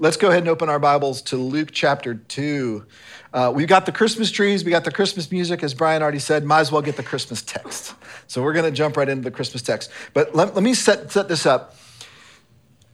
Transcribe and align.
let's 0.00 0.16
go 0.16 0.28
ahead 0.28 0.40
and 0.40 0.48
open 0.48 0.68
our 0.68 0.78
Bibles 0.78 1.22
to 1.22 1.36
Luke 1.36 1.70
chapter 1.72 2.14
2. 2.14 2.86
Uh, 3.32 3.52
we've 3.54 3.66
got 3.66 3.84
the 3.84 3.92
Christmas 3.92 4.30
trees, 4.30 4.64
we 4.64 4.70
got 4.70 4.84
the 4.84 4.92
Christmas 4.92 5.30
music, 5.30 5.62
as 5.62 5.74
Brian 5.74 6.02
already 6.02 6.20
said, 6.20 6.44
might 6.44 6.60
as 6.60 6.70
well 6.70 6.82
get 6.82 6.96
the 6.96 7.02
Christmas 7.02 7.42
text. 7.42 7.94
So 8.30 8.42
we're 8.42 8.52
going 8.52 8.66
to 8.66 8.70
jump 8.70 8.98
right 8.98 9.08
into 9.08 9.22
the 9.22 9.30
Christmas 9.30 9.62
text. 9.62 9.90
But 10.12 10.34
let, 10.34 10.54
let 10.54 10.62
me 10.62 10.74
set, 10.74 11.10
set 11.10 11.28
this 11.28 11.46
up. 11.46 11.74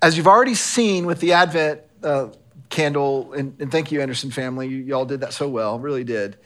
As 0.00 0.16
you've 0.16 0.28
already 0.28 0.54
seen 0.54 1.06
with 1.06 1.18
the 1.18 1.32
Advent 1.32 1.80
uh, 2.04 2.28
candle, 2.70 3.32
and, 3.32 3.56
and, 3.58 3.68
thank 3.72 3.90
you, 3.90 4.00
Anderson 4.00 4.30
family, 4.30 4.68
you, 4.68 4.76
you 4.76 4.94
all 4.94 5.04
did 5.04 5.22
that 5.22 5.32
so 5.32 5.48
well, 5.48 5.80
really 5.80 6.04
did 6.04 6.36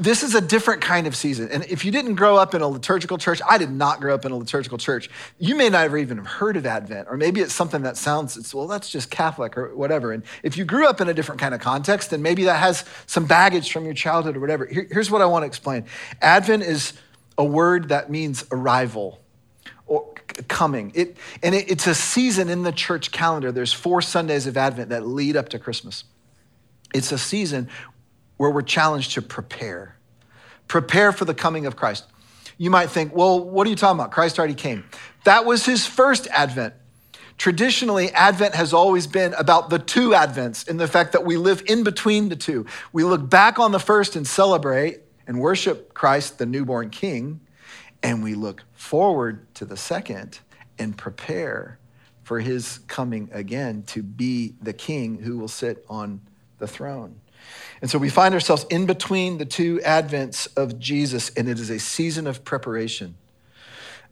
this 0.00 0.22
is 0.22 0.34
a 0.34 0.40
different 0.40 0.80
kind 0.80 1.06
of 1.06 1.14
season. 1.14 1.50
And 1.52 1.62
if 1.66 1.84
you 1.84 1.92
didn't 1.92 2.14
grow 2.14 2.36
up 2.36 2.54
in 2.54 2.62
a 2.62 2.68
liturgical 2.68 3.18
church, 3.18 3.42
I 3.46 3.58
did 3.58 3.70
not 3.70 4.00
grow 4.00 4.14
up 4.14 4.24
in 4.24 4.32
a 4.32 4.36
liturgical 4.36 4.78
church. 4.78 5.10
You 5.38 5.54
may 5.54 5.68
not 5.68 5.82
have 5.82 5.94
even 5.94 6.16
have 6.16 6.26
heard 6.26 6.56
of 6.56 6.64
Advent, 6.64 7.08
or 7.10 7.18
maybe 7.18 7.42
it's 7.42 7.52
something 7.52 7.82
that 7.82 7.98
sounds, 7.98 8.38
it's, 8.38 8.54
well, 8.54 8.66
that's 8.66 8.88
just 8.88 9.10
Catholic 9.10 9.58
or 9.58 9.76
whatever. 9.76 10.12
And 10.12 10.22
if 10.42 10.56
you 10.56 10.64
grew 10.64 10.88
up 10.88 11.02
in 11.02 11.10
a 11.10 11.14
different 11.14 11.38
kind 11.38 11.54
of 11.54 11.60
context, 11.60 12.10
then 12.10 12.22
maybe 12.22 12.44
that 12.44 12.56
has 12.56 12.86
some 13.04 13.26
baggage 13.26 13.70
from 13.70 13.84
your 13.84 13.92
childhood 13.92 14.38
or 14.38 14.40
whatever. 14.40 14.64
Here, 14.64 14.88
here's 14.90 15.10
what 15.10 15.20
I 15.20 15.26
want 15.26 15.42
to 15.42 15.46
explain 15.46 15.84
Advent 16.22 16.62
is 16.62 16.94
a 17.36 17.44
word 17.44 17.90
that 17.90 18.08
means 18.10 18.46
arrival 18.50 19.20
or 19.86 20.14
coming. 20.48 20.92
It, 20.94 21.18
and 21.42 21.54
it, 21.54 21.70
it's 21.70 21.86
a 21.86 21.94
season 21.94 22.48
in 22.48 22.62
the 22.62 22.72
church 22.72 23.12
calendar. 23.12 23.52
There's 23.52 23.74
four 23.74 24.00
Sundays 24.00 24.46
of 24.46 24.56
Advent 24.56 24.88
that 24.88 25.06
lead 25.06 25.36
up 25.36 25.50
to 25.50 25.58
Christmas. 25.58 26.04
It's 26.94 27.12
a 27.12 27.18
season 27.18 27.68
where 28.40 28.48
we're 28.48 28.62
challenged 28.62 29.12
to 29.12 29.20
prepare. 29.20 29.94
Prepare 30.66 31.12
for 31.12 31.26
the 31.26 31.34
coming 31.34 31.66
of 31.66 31.76
Christ. 31.76 32.06
You 32.56 32.70
might 32.70 32.88
think, 32.88 33.14
well, 33.14 33.38
what 33.38 33.66
are 33.66 33.70
you 33.70 33.76
talking 33.76 34.00
about? 34.00 34.12
Christ 34.12 34.38
already 34.38 34.54
came. 34.54 34.82
That 35.24 35.44
was 35.44 35.66
his 35.66 35.84
first 35.86 36.26
advent. 36.28 36.72
Traditionally, 37.36 38.10
Advent 38.12 38.54
has 38.54 38.72
always 38.72 39.06
been 39.06 39.34
about 39.34 39.68
the 39.68 39.78
two 39.78 40.12
Advents 40.12 40.66
in 40.66 40.78
the 40.78 40.88
fact 40.88 41.12
that 41.12 41.26
we 41.26 41.36
live 41.36 41.62
in 41.66 41.84
between 41.84 42.30
the 42.30 42.36
two. 42.36 42.64
We 42.94 43.04
look 43.04 43.28
back 43.28 43.58
on 43.58 43.72
the 43.72 43.78
first 43.78 44.16
and 44.16 44.26
celebrate 44.26 45.00
and 45.26 45.38
worship 45.38 45.92
Christ, 45.92 46.38
the 46.38 46.46
newborn 46.46 46.88
King, 46.88 47.40
and 48.02 48.22
we 48.22 48.32
look 48.32 48.64
forward 48.72 49.52
to 49.56 49.66
the 49.66 49.76
second 49.76 50.40
and 50.78 50.96
prepare 50.96 51.78
for 52.22 52.40
his 52.40 52.78
coming 52.86 53.28
again 53.32 53.82
to 53.88 54.02
be 54.02 54.54
the 54.62 54.72
King 54.72 55.18
who 55.18 55.36
will 55.36 55.46
sit 55.46 55.84
on 55.90 56.22
the 56.56 56.66
throne. 56.66 57.20
And 57.80 57.90
so 57.90 57.98
we 57.98 58.10
find 58.10 58.34
ourselves 58.34 58.66
in 58.70 58.86
between 58.86 59.38
the 59.38 59.44
two 59.44 59.78
advents 59.78 60.48
of 60.56 60.78
Jesus, 60.78 61.30
and 61.30 61.48
it 61.48 61.58
is 61.58 61.70
a 61.70 61.78
season 61.78 62.26
of 62.26 62.44
preparation. 62.44 63.16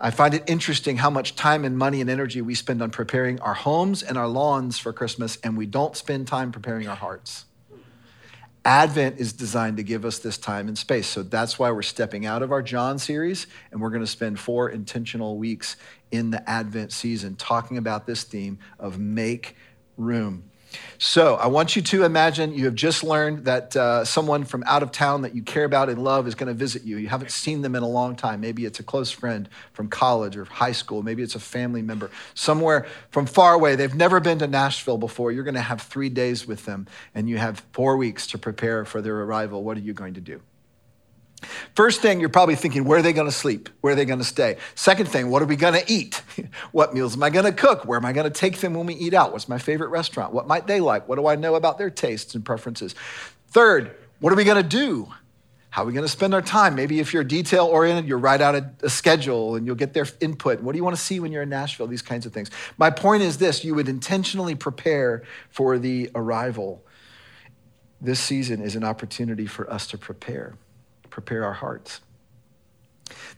I 0.00 0.10
find 0.10 0.32
it 0.32 0.44
interesting 0.46 0.98
how 0.98 1.10
much 1.10 1.34
time 1.34 1.64
and 1.64 1.76
money 1.76 2.00
and 2.00 2.08
energy 2.08 2.40
we 2.40 2.54
spend 2.54 2.80
on 2.82 2.90
preparing 2.90 3.40
our 3.40 3.54
homes 3.54 4.02
and 4.02 4.16
our 4.16 4.28
lawns 4.28 4.78
for 4.78 4.92
Christmas, 4.92 5.38
and 5.42 5.56
we 5.56 5.66
don't 5.66 5.96
spend 5.96 6.28
time 6.28 6.52
preparing 6.52 6.88
our 6.88 6.96
hearts. 6.96 7.46
Advent 8.64 9.18
is 9.18 9.32
designed 9.32 9.78
to 9.78 9.82
give 9.82 10.04
us 10.04 10.18
this 10.18 10.36
time 10.36 10.68
and 10.68 10.76
space. 10.76 11.06
So 11.06 11.22
that's 11.22 11.58
why 11.58 11.70
we're 11.70 11.82
stepping 11.82 12.26
out 12.26 12.42
of 12.42 12.52
our 12.52 12.62
John 12.62 12.98
series, 12.98 13.46
and 13.72 13.80
we're 13.80 13.90
going 13.90 14.02
to 14.02 14.06
spend 14.06 14.38
four 14.38 14.68
intentional 14.70 15.36
weeks 15.36 15.76
in 16.10 16.30
the 16.30 16.48
Advent 16.48 16.92
season 16.92 17.34
talking 17.36 17.78
about 17.78 18.06
this 18.06 18.24
theme 18.24 18.58
of 18.78 18.98
make 18.98 19.56
room. 19.96 20.44
So 20.98 21.36
I 21.36 21.46
want 21.46 21.76
you 21.76 21.82
to 21.82 22.04
imagine 22.04 22.52
you 22.52 22.64
have 22.64 22.74
just 22.74 23.04
learned 23.04 23.44
that 23.44 23.76
uh, 23.76 24.04
someone 24.04 24.44
from 24.44 24.64
out 24.66 24.82
of 24.82 24.90
town 24.90 25.22
that 25.22 25.34
you 25.34 25.42
care 25.42 25.64
about 25.64 25.88
and 25.88 26.02
love 26.02 26.26
is 26.26 26.34
going 26.34 26.48
to 26.48 26.54
visit 26.54 26.82
you. 26.82 26.96
You 26.96 27.08
haven't 27.08 27.30
seen 27.30 27.62
them 27.62 27.76
in 27.76 27.84
a 27.84 27.88
long 27.88 28.16
time. 28.16 28.40
Maybe 28.40 28.64
it's 28.64 28.80
a 28.80 28.82
close 28.82 29.10
friend 29.10 29.48
from 29.72 29.88
college 29.88 30.36
or 30.36 30.44
high 30.44 30.72
school. 30.72 31.02
Maybe 31.02 31.22
it's 31.22 31.36
a 31.36 31.40
family 31.40 31.82
member 31.82 32.10
somewhere 32.34 32.86
from 33.10 33.26
far 33.26 33.54
away. 33.54 33.76
They've 33.76 33.94
never 33.94 34.18
been 34.18 34.40
to 34.40 34.48
Nashville 34.48 34.98
before. 34.98 35.30
You're 35.30 35.44
going 35.44 35.54
to 35.54 35.60
have 35.60 35.80
three 35.80 36.08
days 36.08 36.46
with 36.46 36.64
them, 36.64 36.88
and 37.14 37.28
you 37.28 37.38
have 37.38 37.62
four 37.72 37.96
weeks 37.96 38.26
to 38.28 38.38
prepare 38.38 38.84
for 38.84 39.00
their 39.00 39.20
arrival. 39.20 39.62
What 39.62 39.76
are 39.76 39.80
you 39.80 39.94
going 39.94 40.14
to 40.14 40.20
do? 40.20 40.40
First 41.74 42.00
thing, 42.00 42.18
you're 42.20 42.28
probably 42.28 42.56
thinking, 42.56 42.84
where 42.84 42.98
are 42.98 43.02
they 43.02 43.12
going 43.12 43.28
to 43.28 43.32
sleep? 43.32 43.68
Where 43.80 43.92
are 43.92 43.96
they 43.96 44.04
going 44.04 44.18
to 44.18 44.24
stay? 44.24 44.56
Second 44.74 45.06
thing, 45.06 45.30
what 45.30 45.40
are 45.42 45.46
we 45.46 45.56
going 45.56 45.74
to 45.74 45.92
eat? 45.92 46.22
what 46.72 46.94
meals 46.94 47.14
am 47.14 47.22
I 47.22 47.30
going 47.30 47.44
to 47.44 47.52
cook? 47.52 47.84
Where 47.84 47.96
am 47.96 48.04
I 48.04 48.12
going 48.12 48.24
to 48.24 48.30
take 48.30 48.58
them 48.58 48.74
when 48.74 48.86
we 48.86 48.94
eat 48.94 49.14
out? 49.14 49.32
What's 49.32 49.48
my 49.48 49.58
favorite 49.58 49.88
restaurant? 49.88 50.32
What 50.32 50.48
might 50.48 50.66
they 50.66 50.80
like? 50.80 51.08
What 51.08 51.16
do 51.16 51.28
I 51.28 51.36
know 51.36 51.54
about 51.54 51.78
their 51.78 51.90
tastes 51.90 52.34
and 52.34 52.44
preferences? 52.44 52.94
Third, 53.50 53.94
what 54.20 54.32
are 54.32 54.36
we 54.36 54.44
going 54.44 54.62
to 54.62 54.68
do? 54.68 55.12
How 55.70 55.82
are 55.82 55.86
we 55.86 55.92
going 55.92 56.04
to 56.04 56.10
spend 56.10 56.34
our 56.34 56.42
time? 56.42 56.74
Maybe 56.74 56.98
if 56.98 57.12
you're 57.12 57.22
detail 57.22 57.66
oriented, 57.66 58.08
you'll 58.08 58.20
write 58.20 58.40
out 58.40 58.56
a, 58.56 58.70
a, 58.82 58.90
schedule 58.90 59.54
and 59.54 59.66
you'll 59.66 59.76
get 59.76 59.92
their 59.92 60.06
input. 60.20 60.60
What 60.60 60.72
do 60.72 60.78
you 60.78 60.82
want 60.82 60.96
to 60.96 61.02
see 61.02 61.20
when 61.20 61.30
you're 61.30 61.42
in 61.42 61.50
Nashville? 61.50 61.86
These 61.86 62.02
kinds 62.02 62.26
of 62.26 62.32
things. 62.32 62.50
My 62.78 62.90
point 62.90 63.22
is 63.22 63.38
this 63.38 63.64
you 63.64 63.74
would 63.74 63.88
intentionally 63.88 64.54
prepare 64.54 65.22
for 65.50 65.78
the 65.78 66.10
arrival. 66.14 66.82
This 68.00 68.18
season 68.18 68.62
is 68.62 68.76
an 68.76 68.82
opportunity 68.82 69.46
for 69.46 69.70
us 69.70 69.86
to 69.88 69.98
prepare 69.98 70.54
prepare 71.18 71.44
our 71.44 71.52
hearts. 71.52 72.00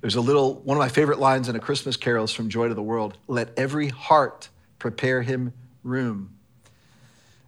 There's 0.02 0.16
a 0.16 0.20
little, 0.20 0.56
one 0.56 0.76
of 0.76 0.80
my 0.80 0.90
favorite 0.90 1.18
lines 1.18 1.48
in 1.48 1.56
A 1.56 1.58
Christmas 1.58 1.96
Carol 1.96 2.24
is 2.24 2.30
from 2.30 2.50
Joy 2.50 2.68
to 2.68 2.74
the 2.74 2.82
World 2.82 3.16
let 3.26 3.58
every 3.58 3.88
heart 3.88 4.50
prepare 4.78 5.22
him 5.22 5.54
room. 5.82 6.36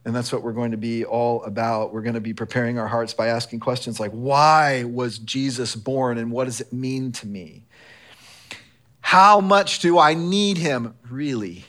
And 0.07 0.17
that's 0.17 0.33
what 0.33 0.43
we're 0.43 0.55
going 0.55 0.71
to 0.71 0.79
be 0.79 1.05
all 1.05 1.45
about. 1.45 1.93
We're 1.93 2.01
going 2.01 2.15
to 2.15 2.21
be 2.23 2.33
preparing 2.33 2.79
our 2.79 2.89
hearts 2.89 3.13
by 3.13 3.27
asking 3.27 3.61
questions 3.61 4.01
like, 4.01 4.11
why 4.13 4.85
was 4.85 5.19
Jesus 5.19 5.77
born 5.77 6.17
and 6.17 6.33
what 6.33 6.45
does 6.45 6.63
it 6.63 6.73
mean 6.73 7.13
to 7.13 7.27
me? 7.27 7.67
How 9.03 9.39
much 9.39 9.81
do 9.81 9.99
I 9.99 10.15
need 10.15 10.57
him 10.57 10.95
really? 11.11 11.67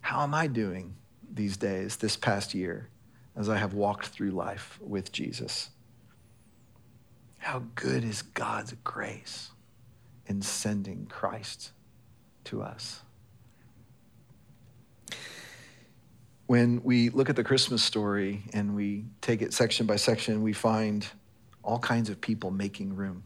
How 0.00 0.22
am 0.22 0.32
I 0.32 0.46
doing 0.46 0.94
these 1.30 1.58
days, 1.58 1.96
this 1.96 2.16
past 2.16 2.54
year, 2.54 2.88
as 3.36 3.50
I 3.50 3.58
have 3.58 3.74
walked 3.74 4.06
through 4.06 4.30
life 4.30 4.78
with 4.80 5.12
Jesus? 5.12 5.68
How 7.38 7.62
good 7.74 8.04
is 8.04 8.22
God's 8.22 8.74
grace 8.84 9.50
in 10.26 10.42
sending 10.42 11.06
Christ 11.06 11.72
to 12.44 12.62
us? 12.62 13.00
When 16.46 16.82
we 16.82 17.10
look 17.10 17.28
at 17.28 17.36
the 17.36 17.44
Christmas 17.44 17.82
story 17.82 18.42
and 18.52 18.74
we 18.74 19.04
take 19.20 19.42
it 19.42 19.52
section 19.52 19.86
by 19.86 19.96
section, 19.96 20.42
we 20.42 20.52
find 20.52 21.06
all 21.62 21.78
kinds 21.78 22.08
of 22.08 22.20
people 22.20 22.50
making 22.50 22.96
room 22.96 23.22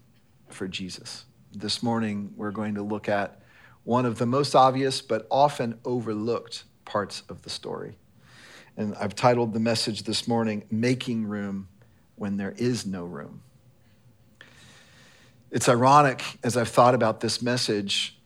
for 0.49 0.67
Jesus. 0.67 1.25
This 1.53 1.83
morning, 1.83 2.33
we're 2.37 2.51
going 2.51 2.75
to 2.75 2.83
look 2.83 3.09
at 3.09 3.41
one 3.85 4.07
of 4.07 4.19
the 4.19 4.27
most 4.27 4.55
obvious 4.55 5.01
but 5.01 5.27
often 5.31 5.79
overlooked 5.85 6.65
parts 6.85 7.23
of 7.29 7.43
the 7.43 7.51
story. 7.51 7.97
And 8.77 8.95
I've 8.97 9.15
titled 9.15 9.53
the 9.53 9.61
message 9.61 10.03
this 10.05 10.27
morning, 10.27 10.65
Making 10.71 11.27
Room 11.27 11.69
When 12.17 12.37
There 12.37 12.55
Is 12.57 12.87
No 12.87 13.05
Room. 13.05 13.43
It's 15.53 15.69
ironic 15.69 16.25
as 16.43 16.57
I've 16.57 16.71
thought 16.71 16.95
about 16.95 17.21
this 17.21 17.43
message 17.43 18.19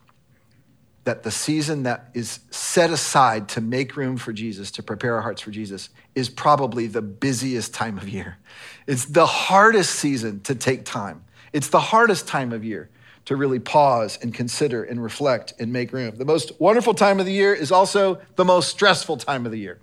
that 1.02 1.24
the 1.24 1.30
season 1.30 1.82
that 1.82 2.08
is 2.14 2.40
set 2.50 2.90
aside 2.90 3.48
to 3.50 3.60
make 3.60 3.96
room 3.96 4.16
for 4.16 4.32
Jesus, 4.32 4.70
to 4.72 4.82
prepare 4.82 5.16
our 5.16 5.22
hearts 5.22 5.40
for 5.42 5.50
Jesus, 5.50 5.88
is 6.14 6.28
probably 6.28 6.86
the 6.86 7.02
busiest 7.02 7.74
time 7.74 7.98
of 7.98 8.08
year. 8.08 8.38
It's 8.86 9.04
the 9.04 9.26
hardest 9.26 9.96
season 9.96 10.40
to 10.42 10.54
take 10.54 10.84
time. 10.84 11.24
It's 11.52 11.68
the 11.68 11.80
hardest 11.80 12.26
time 12.26 12.52
of 12.52 12.64
year 12.64 12.90
to 13.26 13.36
really 13.36 13.58
pause 13.58 14.18
and 14.22 14.32
consider 14.32 14.84
and 14.84 15.02
reflect 15.02 15.52
and 15.58 15.72
make 15.72 15.92
room. 15.92 16.16
The 16.16 16.24
most 16.24 16.60
wonderful 16.60 16.94
time 16.94 17.18
of 17.18 17.26
the 17.26 17.32
year 17.32 17.52
is 17.54 17.72
also 17.72 18.20
the 18.36 18.44
most 18.44 18.68
stressful 18.68 19.16
time 19.18 19.46
of 19.46 19.52
the 19.52 19.58
year. 19.58 19.78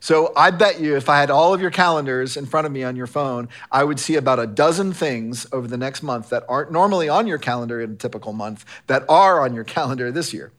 So 0.00 0.32
I 0.36 0.50
bet 0.50 0.80
you 0.80 0.96
if 0.96 1.08
I 1.08 1.20
had 1.20 1.30
all 1.30 1.54
of 1.54 1.60
your 1.60 1.70
calendars 1.70 2.36
in 2.36 2.46
front 2.46 2.66
of 2.66 2.72
me 2.72 2.82
on 2.82 2.96
your 2.96 3.06
phone, 3.06 3.48
I 3.70 3.84
would 3.84 4.00
see 4.00 4.16
about 4.16 4.38
a 4.38 4.46
dozen 4.46 4.92
things 4.92 5.46
over 5.52 5.66
the 5.66 5.76
next 5.76 6.02
month 6.02 6.30
that 6.30 6.44
aren't 6.48 6.72
normally 6.72 7.08
on 7.08 7.26
your 7.26 7.38
calendar 7.38 7.80
in 7.80 7.92
a 7.92 7.96
typical 7.96 8.32
month 8.32 8.64
that 8.86 9.04
are 9.08 9.40
on 9.40 9.54
your 9.54 9.64
calendar 9.76 10.10
this 10.10 10.32
year. 10.32 10.52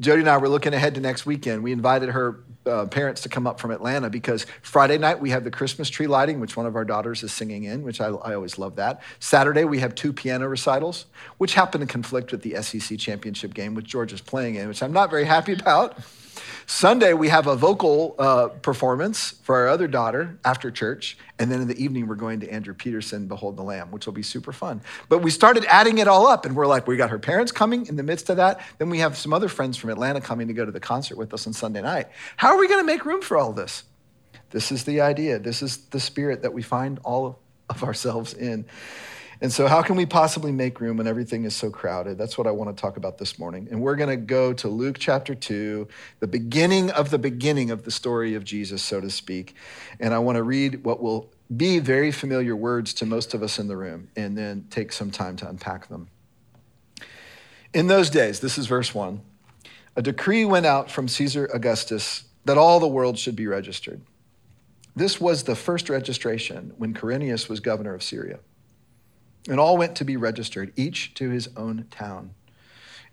Jody 0.00 0.20
and 0.20 0.30
I 0.30 0.36
were 0.36 0.48
looking 0.48 0.74
ahead 0.74 0.94
to 0.94 1.00
next 1.00 1.26
weekend. 1.26 1.62
We 1.62 1.72
invited 1.72 2.10
her 2.10 2.40
uh, 2.68 2.86
parents 2.86 3.22
to 3.22 3.28
come 3.28 3.46
up 3.46 3.58
from 3.58 3.70
Atlanta 3.70 4.10
because 4.10 4.46
Friday 4.62 4.98
night 4.98 5.20
we 5.20 5.30
have 5.30 5.42
the 5.42 5.50
Christmas 5.50 5.88
tree 5.88 6.06
lighting, 6.06 6.38
which 6.38 6.56
one 6.56 6.66
of 6.66 6.76
our 6.76 6.84
daughters 6.84 7.22
is 7.22 7.32
singing 7.32 7.64
in, 7.64 7.82
which 7.82 8.00
I, 8.00 8.08
I 8.08 8.34
always 8.34 8.58
love 8.58 8.76
that. 8.76 9.02
Saturday 9.18 9.64
we 9.64 9.80
have 9.80 9.94
two 9.94 10.12
piano 10.12 10.46
recitals, 10.46 11.06
which 11.38 11.54
happen 11.54 11.80
to 11.80 11.86
conflict 11.86 12.30
with 12.30 12.42
the 12.42 12.62
SEC 12.62 12.98
championship 12.98 13.54
game, 13.54 13.74
which 13.74 13.86
George 13.86 14.12
is 14.12 14.20
playing 14.20 14.56
in, 14.56 14.68
which 14.68 14.82
I'm 14.82 14.92
not 14.92 15.10
very 15.10 15.24
happy 15.24 15.52
about. 15.60 15.98
Sunday, 16.70 17.14
we 17.14 17.30
have 17.30 17.46
a 17.46 17.56
vocal 17.56 18.14
uh, 18.18 18.48
performance 18.48 19.30
for 19.42 19.56
our 19.56 19.68
other 19.68 19.88
daughter 19.88 20.38
after 20.44 20.70
church. 20.70 21.16
And 21.38 21.50
then 21.50 21.62
in 21.62 21.66
the 21.66 21.82
evening, 21.82 22.06
we're 22.06 22.14
going 22.14 22.40
to 22.40 22.52
Andrew 22.52 22.74
Peterson, 22.74 23.26
Behold 23.26 23.56
the 23.56 23.62
Lamb, 23.62 23.90
which 23.90 24.04
will 24.04 24.12
be 24.12 24.22
super 24.22 24.52
fun. 24.52 24.82
But 25.08 25.20
we 25.20 25.30
started 25.30 25.64
adding 25.64 25.96
it 25.96 26.06
all 26.06 26.26
up, 26.26 26.44
and 26.44 26.54
we're 26.54 26.66
like, 26.66 26.86
we 26.86 26.98
got 26.98 27.08
her 27.08 27.18
parents 27.18 27.52
coming 27.52 27.86
in 27.86 27.96
the 27.96 28.02
midst 28.02 28.28
of 28.28 28.36
that. 28.36 28.60
Then 28.76 28.90
we 28.90 28.98
have 28.98 29.16
some 29.16 29.32
other 29.32 29.48
friends 29.48 29.78
from 29.78 29.88
Atlanta 29.88 30.20
coming 30.20 30.46
to 30.48 30.52
go 30.52 30.66
to 30.66 30.70
the 30.70 30.78
concert 30.78 31.16
with 31.16 31.32
us 31.32 31.46
on 31.46 31.54
Sunday 31.54 31.80
night. 31.80 32.08
How 32.36 32.50
are 32.50 32.58
we 32.58 32.68
going 32.68 32.80
to 32.80 32.86
make 32.86 33.06
room 33.06 33.22
for 33.22 33.38
all 33.38 33.54
this? 33.54 33.84
This 34.50 34.70
is 34.70 34.84
the 34.84 35.00
idea. 35.00 35.38
This 35.38 35.62
is 35.62 35.78
the 35.86 36.00
spirit 36.00 36.42
that 36.42 36.52
we 36.52 36.60
find 36.60 37.00
all 37.02 37.40
of 37.70 37.82
ourselves 37.82 38.34
in. 38.34 38.66
And 39.40 39.52
so, 39.52 39.68
how 39.68 39.82
can 39.82 39.94
we 39.94 40.04
possibly 40.04 40.50
make 40.50 40.80
room 40.80 40.96
when 40.96 41.06
everything 41.06 41.44
is 41.44 41.54
so 41.54 41.70
crowded? 41.70 42.18
That's 42.18 42.36
what 42.36 42.48
I 42.48 42.50
want 42.50 42.76
to 42.76 42.80
talk 42.80 42.96
about 42.96 43.18
this 43.18 43.38
morning. 43.38 43.68
And 43.70 43.80
we're 43.80 43.94
going 43.94 44.10
to 44.10 44.16
go 44.16 44.52
to 44.54 44.68
Luke 44.68 44.96
chapter 44.98 45.34
2, 45.34 45.86
the 46.18 46.26
beginning 46.26 46.90
of 46.90 47.10
the 47.10 47.18
beginning 47.18 47.70
of 47.70 47.84
the 47.84 47.92
story 47.92 48.34
of 48.34 48.42
Jesus, 48.42 48.82
so 48.82 49.00
to 49.00 49.10
speak. 49.10 49.54
And 50.00 50.12
I 50.12 50.18
want 50.18 50.36
to 50.36 50.42
read 50.42 50.82
what 50.84 51.00
will 51.00 51.30
be 51.56 51.78
very 51.78 52.10
familiar 52.10 52.56
words 52.56 52.92
to 52.94 53.06
most 53.06 53.32
of 53.32 53.42
us 53.42 53.60
in 53.60 53.68
the 53.68 53.76
room 53.76 54.08
and 54.16 54.36
then 54.36 54.66
take 54.70 54.92
some 54.92 55.10
time 55.10 55.36
to 55.36 55.48
unpack 55.48 55.88
them. 55.88 56.08
In 57.72 57.86
those 57.86 58.10
days, 58.10 58.40
this 58.40 58.58
is 58.58 58.66
verse 58.66 58.92
1, 58.92 59.20
a 59.94 60.02
decree 60.02 60.44
went 60.44 60.66
out 60.66 60.90
from 60.90 61.06
Caesar 61.06 61.48
Augustus 61.54 62.24
that 62.44 62.58
all 62.58 62.80
the 62.80 62.88
world 62.88 63.18
should 63.18 63.36
be 63.36 63.46
registered. 63.46 64.00
This 64.96 65.20
was 65.20 65.44
the 65.44 65.54
first 65.54 65.88
registration 65.88 66.72
when 66.76 66.92
Quirinius 66.92 67.48
was 67.48 67.60
governor 67.60 67.94
of 67.94 68.02
Syria. 68.02 68.40
And 69.48 69.58
all 69.58 69.76
went 69.76 69.96
to 69.96 70.04
be 70.04 70.16
registered, 70.16 70.72
each 70.76 71.14
to 71.14 71.30
his 71.30 71.48
own 71.56 71.86
town. 71.90 72.34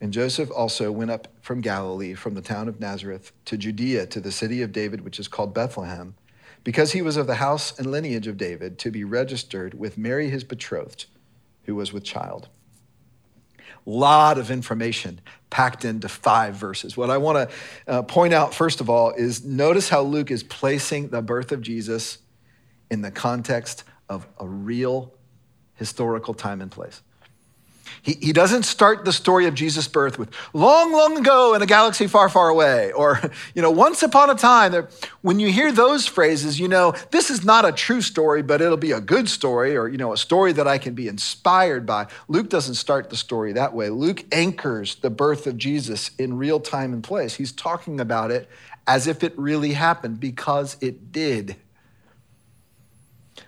And 0.02 0.12
Joseph 0.12 0.52
also 0.52 0.92
went 0.92 1.12
up 1.12 1.30
from 1.42 1.62
Galilee, 1.62 2.14
from 2.14 2.34
the 2.34 2.42
town 2.42 2.68
of 2.68 2.80
Nazareth, 2.80 3.32
to 3.46 3.58
Judea, 3.58 4.06
to 4.08 4.20
the 4.20 4.32
city 4.32 4.62
of 4.62 4.74
David, 4.74 5.02
which 5.02 5.20
is 5.20 5.30
called 5.30 5.54
Bethlehem, 5.54 6.16
because 6.66 6.92
he 6.92 7.02
was 7.02 7.16
of 7.16 7.28
the 7.28 7.36
house 7.36 7.78
and 7.80 7.90
lineage 7.90 8.28
of 8.28 8.38
David, 8.38 8.78
to 8.80 8.92
be 8.92 9.06
registered 9.06 9.80
with 9.80 9.98
Mary, 9.98 10.30
his 10.30 10.44
betrothed, 10.44 11.06
who 11.64 11.76
was 11.76 11.94
with 11.94 12.04
child. 12.04 12.50
Lot 13.86 14.38
of 14.38 14.52
information 14.52 15.22
packed 15.50 15.86
into 15.86 16.10
five 16.10 16.56
verses. 16.56 16.98
What 16.98 17.10
I 17.10 17.18
want 17.18 17.50
to 17.50 17.56
uh, 17.88 18.02
point 18.02 18.34
out, 18.34 18.54
first 18.54 18.82
of 18.82 18.90
all, 18.90 19.12
is 19.12 19.46
notice 19.46 19.90
how 19.90 20.02
Luke 20.02 20.32
is 20.32 20.44
placing 20.44 21.10
the 21.10 21.22
birth 21.22 21.52
of 21.52 21.62
Jesus 21.62 22.18
in 22.92 23.02
the 23.02 23.12
context 23.12 23.84
of 24.10 24.28
a 24.40 24.48
real 24.48 25.14
historical 25.76 26.34
time 26.34 26.62
and 26.62 26.72
place. 26.72 27.02
He, 28.02 28.14
he 28.22 28.34
doesn't 28.34 28.64
start 28.64 29.04
the 29.04 29.12
story 29.12 29.48
of 29.48 29.56
Jesus' 29.56 29.88
birth 29.88 30.20
with 30.20 30.30
long, 30.54 30.92
long 30.92 31.18
ago 31.18 31.56
in 31.56 31.62
a 31.62 31.66
galaxy 31.66 32.06
far, 32.06 32.30
far 32.30 32.50
away, 32.50 32.92
or, 32.92 33.20
you 33.56 33.62
know, 33.62 33.72
once 33.72 34.04
upon 34.04 34.30
a 34.30 34.36
time. 34.36 34.88
When 35.22 35.40
you 35.40 35.52
hear 35.52 35.72
those 35.72 36.06
phrases, 36.06 36.60
you 36.60 36.68
know, 36.68 36.94
this 37.12 37.32
is 37.32 37.44
not 37.44 37.66
a 37.66 37.72
true 37.72 38.02
story, 38.02 38.44
but 38.44 38.62
it'll 38.62 38.78
be 38.78 38.92
a 38.92 39.02
good 39.02 39.28
story, 39.28 39.76
or, 39.76 39.88
you 39.88 39.98
know, 39.98 40.14
a 40.14 40.18
story 40.18 40.54
that 40.54 40.68
I 40.68 40.78
can 40.78 40.94
be 40.94 41.08
inspired 41.08 41.86
by. 41.86 42.08
Luke 42.28 42.50
doesn't 42.50 42.76
start 42.76 43.10
the 43.10 43.18
story 43.18 43.54
that 43.54 43.74
way. 43.74 43.90
Luke 43.90 44.24
anchors 44.32 44.96
the 44.96 45.10
birth 45.10 45.48
of 45.48 45.58
Jesus 45.58 46.12
in 46.18 46.38
real 46.38 46.60
time 46.60 46.94
and 46.94 47.04
place. 47.04 47.36
He's 47.36 47.52
talking 47.52 48.00
about 48.00 48.30
it 48.30 48.48
as 48.88 49.08
if 49.08 49.24
it 49.24 49.38
really 49.38 49.74
happened 49.74 50.20
because 50.20 50.78
it 50.80 51.12
did. 51.12 51.56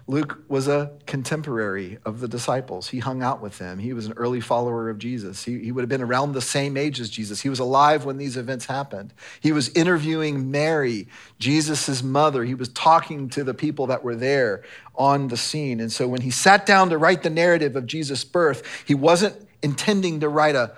Luke 0.09 0.41
was 0.47 0.69
a 0.69 0.93
contemporary 1.05 1.97
of 2.05 2.21
the 2.21 2.29
disciples. 2.29 2.87
He 2.87 2.99
hung 2.99 3.21
out 3.21 3.41
with 3.41 3.57
them. 3.57 3.77
He 3.77 3.91
was 3.91 4.05
an 4.05 4.13
early 4.13 4.39
follower 4.39 4.89
of 4.89 4.97
Jesus. 4.99 5.43
He, 5.43 5.59
he 5.59 5.71
would 5.73 5.81
have 5.81 5.89
been 5.89 6.01
around 6.01 6.31
the 6.31 6.41
same 6.41 6.77
age 6.77 7.01
as 7.01 7.09
Jesus. 7.09 7.41
He 7.41 7.49
was 7.49 7.59
alive 7.59 8.05
when 8.05 8.15
these 8.15 8.37
events 8.37 8.67
happened. 8.67 9.13
He 9.41 9.51
was 9.51 9.67
interviewing 9.69 10.49
Mary, 10.49 11.09
Jesus' 11.39 12.01
mother. 12.01 12.45
He 12.45 12.55
was 12.55 12.69
talking 12.69 13.27
to 13.29 13.43
the 13.43 13.53
people 13.53 13.87
that 13.87 14.01
were 14.01 14.15
there 14.15 14.63
on 14.95 15.27
the 15.27 15.35
scene. 15.35 15.81
And 15.81 15.91
so 15.91 16.07
when 16.07 16.21
he 16.21 16.31
sat 16.31 16.65
down 16.65 16.89
to 16.91 16.97
write 16.97 17.23
the 17.23 17.29
narrative 17.29 17.75
of 17.75 17.85
Jesus' 17.85 18.23
birth, 18.23 18.63
he 18.85 18.95
wasn't 18.95 19.35
intending 19.61 20.21
to 20.21 20.29
write 20.29 20.55
a 20.55 20.71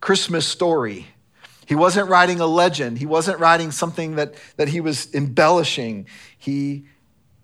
Christmas 0.00 0.44
story. 0.44 1.06
He 1.66 1.76
wasn't 1.76 2.08
writing 2.08 2.40
a 2.40 2.46
legend. 2.46 2.98
He 2.98 3.06
wasn't 3.06 3.38
writing 3.38 3.70
something 3.70 4.16
that, 4.16 4.34
that 4.56 4.68
he 4.68 4.80
was 4.80 5.14
embellishing. 5.14 6.08
He 6.36 6.86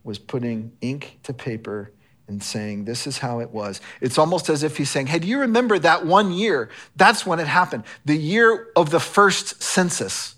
was 0.08 0.18
putting 0.18 0.72
ink 0.80 1.18
to 1.22 1.34
paper 1.34 1.92
and 2.28 2.42
saying, 2.42 2.86
This 2.86 3.06
is 3.06 3.18
how 3.18 3.40
it 3.40 3.50
was. 3.50 3.82
It's 4.00 4.16
almost 4.16 4.48
as 4.48 4.62
if 4.62 4.78
he's 4.78 4.88
saying, 4.88 5.08
Hey, 5.08 5.18
do 5.18 5.28
you 5.28 5.40
remember 5.40 5.78
that 5.78 6.06
one 6.06 6.32
year? 6.32 6.70
That's 6.96 7.26
when 7.26 7.38
it 7.38 7.46
happened. 7.46 7.84
The 8.06 8.16
year 8.16 8.68
of 8.74 8.88
the 8.88 9.00
first 9.00 9.62
census, 9.62 10.34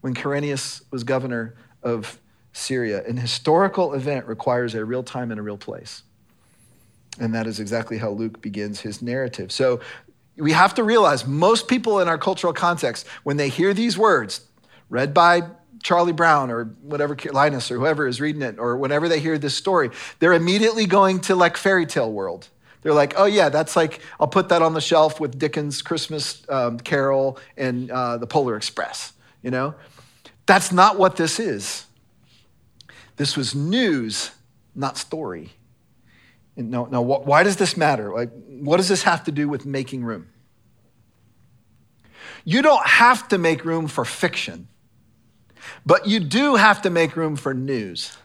when 0.00 0.12
Quirinius 0.12 0.82
was 0.90 1.04
governor 1.04 1.54
of 1.84 2.18
Syria. 2.52 3.04
An 3.06 3.16
historical 3.16 3.94
event 3.94 4.26
requires 4.26 4.74
a 4.74 4.84
real 4.84 5.04
time 5.04 5.30
and 5.30 5.38
a 5.38 5.42
real 5.42 5.56
place. 5.56 6.02
And 7.20 7.32
that 7.32 7.46
is 7.46 7.60
exactly 7.60 7.98
how 7.98 8.10
Luke 8.10 8.42
begins 8.42 8.80
his 8.80 9.02
narrative. 9.02 9.52
So 9.52 9.80
we 10.36 10.50
have 10.50 10.74
to 10.74 10.82
realize 10.82 11.28
most 11.28 11.68
people 11.68 12.00
in 12.00 12.08
our 12.08 12.18
cultural 12.18 12.52
context, 12.52 13.06
when 13.22 13.36
they 13.36 13.50
hear 13.50 13.72
these 13.72 13.96
words, 13.96 14.40
read 14.90 15.14
by 15.14 15.42
Charlie 15.82 16.12
Brown 16.12 16.50
or 16.50 16.64
whatever, 16.82 17.16
Linus 17.32 17.70
or 17.70 17.78
whoever 17.78 18.06
is 18.06 18.20
reading 18.20 18.42
it, 18.42 18.58
or 18.58 18.76
whenever 18.76 19.08
they 19.08 19.20
hear 19.20 19.38
this 19.38 19.54
story, 19.54 19.90
they're 20.18 20.32
immediately 20.32 20.86
going 20.86 21.20
to 21.20 21.34
like 21.34 21.56
fairy 21.56 21.86
tale 21.86 22.12
world. 22.12 22.48
They're 22.82 22.94
like, 22.94 23.14
oh, 23.16 23.24
yeah, 23.24 23.48
that's 23.48 23.74
like, 23.74 24.00
I'll 24.20 24.28
put 24.28 24.48
that 24.50 24.62
on 24.62 24.72
the 24.72 24.80
shelf 24.80 25.18
with 25.18 25.38
Dickens' 25.38 25.82
Christmas 25.82 26.44
um, 26.48 26.78
Carol 26.78 27.38
and 27.56 27.90
uh, 27.90 28.16
the 28.16 28.28
Polar 28.28 28.56
Express, 28.56 29.12
you 29.42 29.50
know? 29.50 29.74
That's 30.46 30.70
not 30.70 30.96
what 30.96 31.16
this 31.16 31.40
is. 31.40 31.86
This 33.16 33.36
was 33.36 33.56
news, 33.56 34.30
not 34.74 34.96
story. 34.96 35.50
No, 36.56 36.84
no, 36.84 37.00
why 37.00 37.42
does 37.42 37.56
this 37.56 37.76
matter? 37.76 38.12
Like, 38.12 38.30
what 38.46 38.76
does 38.76 38.88
this 38.88 39.02
have 39.02 39.24
to 39.24 39.32
do 39.32 39.48
with 39.48 39.66
making 39.66 40.04
room? 40.04 40.28
You 42.44 42.62
don't 42.62 42.86
have 42.86 43.26
to 43.28 43.38
make 43.38 43.64
room 43.64 43.88
for 43.88 44.04
fiction. 44.04 44.68
But 45.84 46.06
you 46.06 46.20
do 46.20 46.56
have 46.56 46.82
to 46.82 46.90
make 46.90 47.16
room 47.16 47.36
for 47.36 47.54
news. 47.54 48.16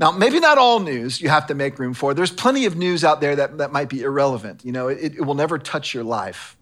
Now, 0.00 0.10
maybe 0.10 0.40
not 0.40 0.56
all 0.56 0.80
news 0.80 1.20
you 1.20 1.28
have 1.28 1.46
to 1.48 1.54
make 1.54 1.78
room 1.78 1.92
for. 1.92 2.14
There's 2.14 2.32
plenty 2.32 2.64
of 2.64 2.74
news 2.74 3.04
out 3.04 3.20
there 3.20 3.36
that, 3.36 3.58
that 3.58 3.70
might 3.70 3.90
be 3.90 4.00
irrelevant. 4.00 4.64
You 4.64 4.72
know, 4.72 4.88
it, 4.88 5.16
it 5.16 5.20
will 5.20 5.34
never 5.34 5.58
touch 5.58 5.92
your 5.92 6.04
life. 6.04 6.56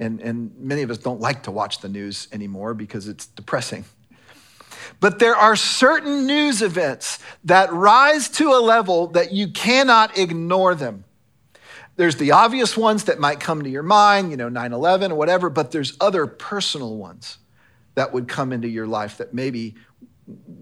And, 0.00 0.20
and 0.20 0.56
many 0.58 0.82
of 0.82 0.90
us 0.90 0.98
don't 0.98 1.20
like 1.20 1.44
to 1.44 1.52
watch 1.52 1.80
the 1.80 1.88
news 1.88 2.26
anymore 2.32 2.74
because 2.74 3.06
it's 3.06 3.26
depressing. 3.26 3.84
But 4.98 5.20
there 5.20 5.36
are 5.36 5.54
certain 5.54 6.26
news 6.26 6.62
events 6.62 7.20
that 7.44 7.72
rise 7.72 8.28
to 8.30 8.50
a 8.50 8.60
level 8.60 9.06
that 9.08 9.30
you 9.30 9.48
cannot 9.48 10.18
ignore 10.18 10.74
them. 10.74 11.04
There's 11.94 12.16
the 12.16 12.32
obvious 12.32 12.76
ones 12.76 13.04
that 13.04 13.20
might 13.20 13.38
come 13.40 13.62
to 13.62 13.70
your 13.70 13.82
mind, 13.82 14.30
you 14.30 14.36
know, 14.36 14.48
9 14.48 14.72
11 14.72 15.12
or 15.12 15.14
whatever, 15.14 15.48
but 15.48 15.70
there's 15.70 15.96
other 16.00 16.26
personal 16.26 16.96
ones 16.96 17.38
that 18.00 18.14
would 18.14 18.28
come 18.28 18.50
into 18.50 18.66
your 18.66 18.86
life 18.86 19.18
that 19.18 19.34
maybe 19.34 19.74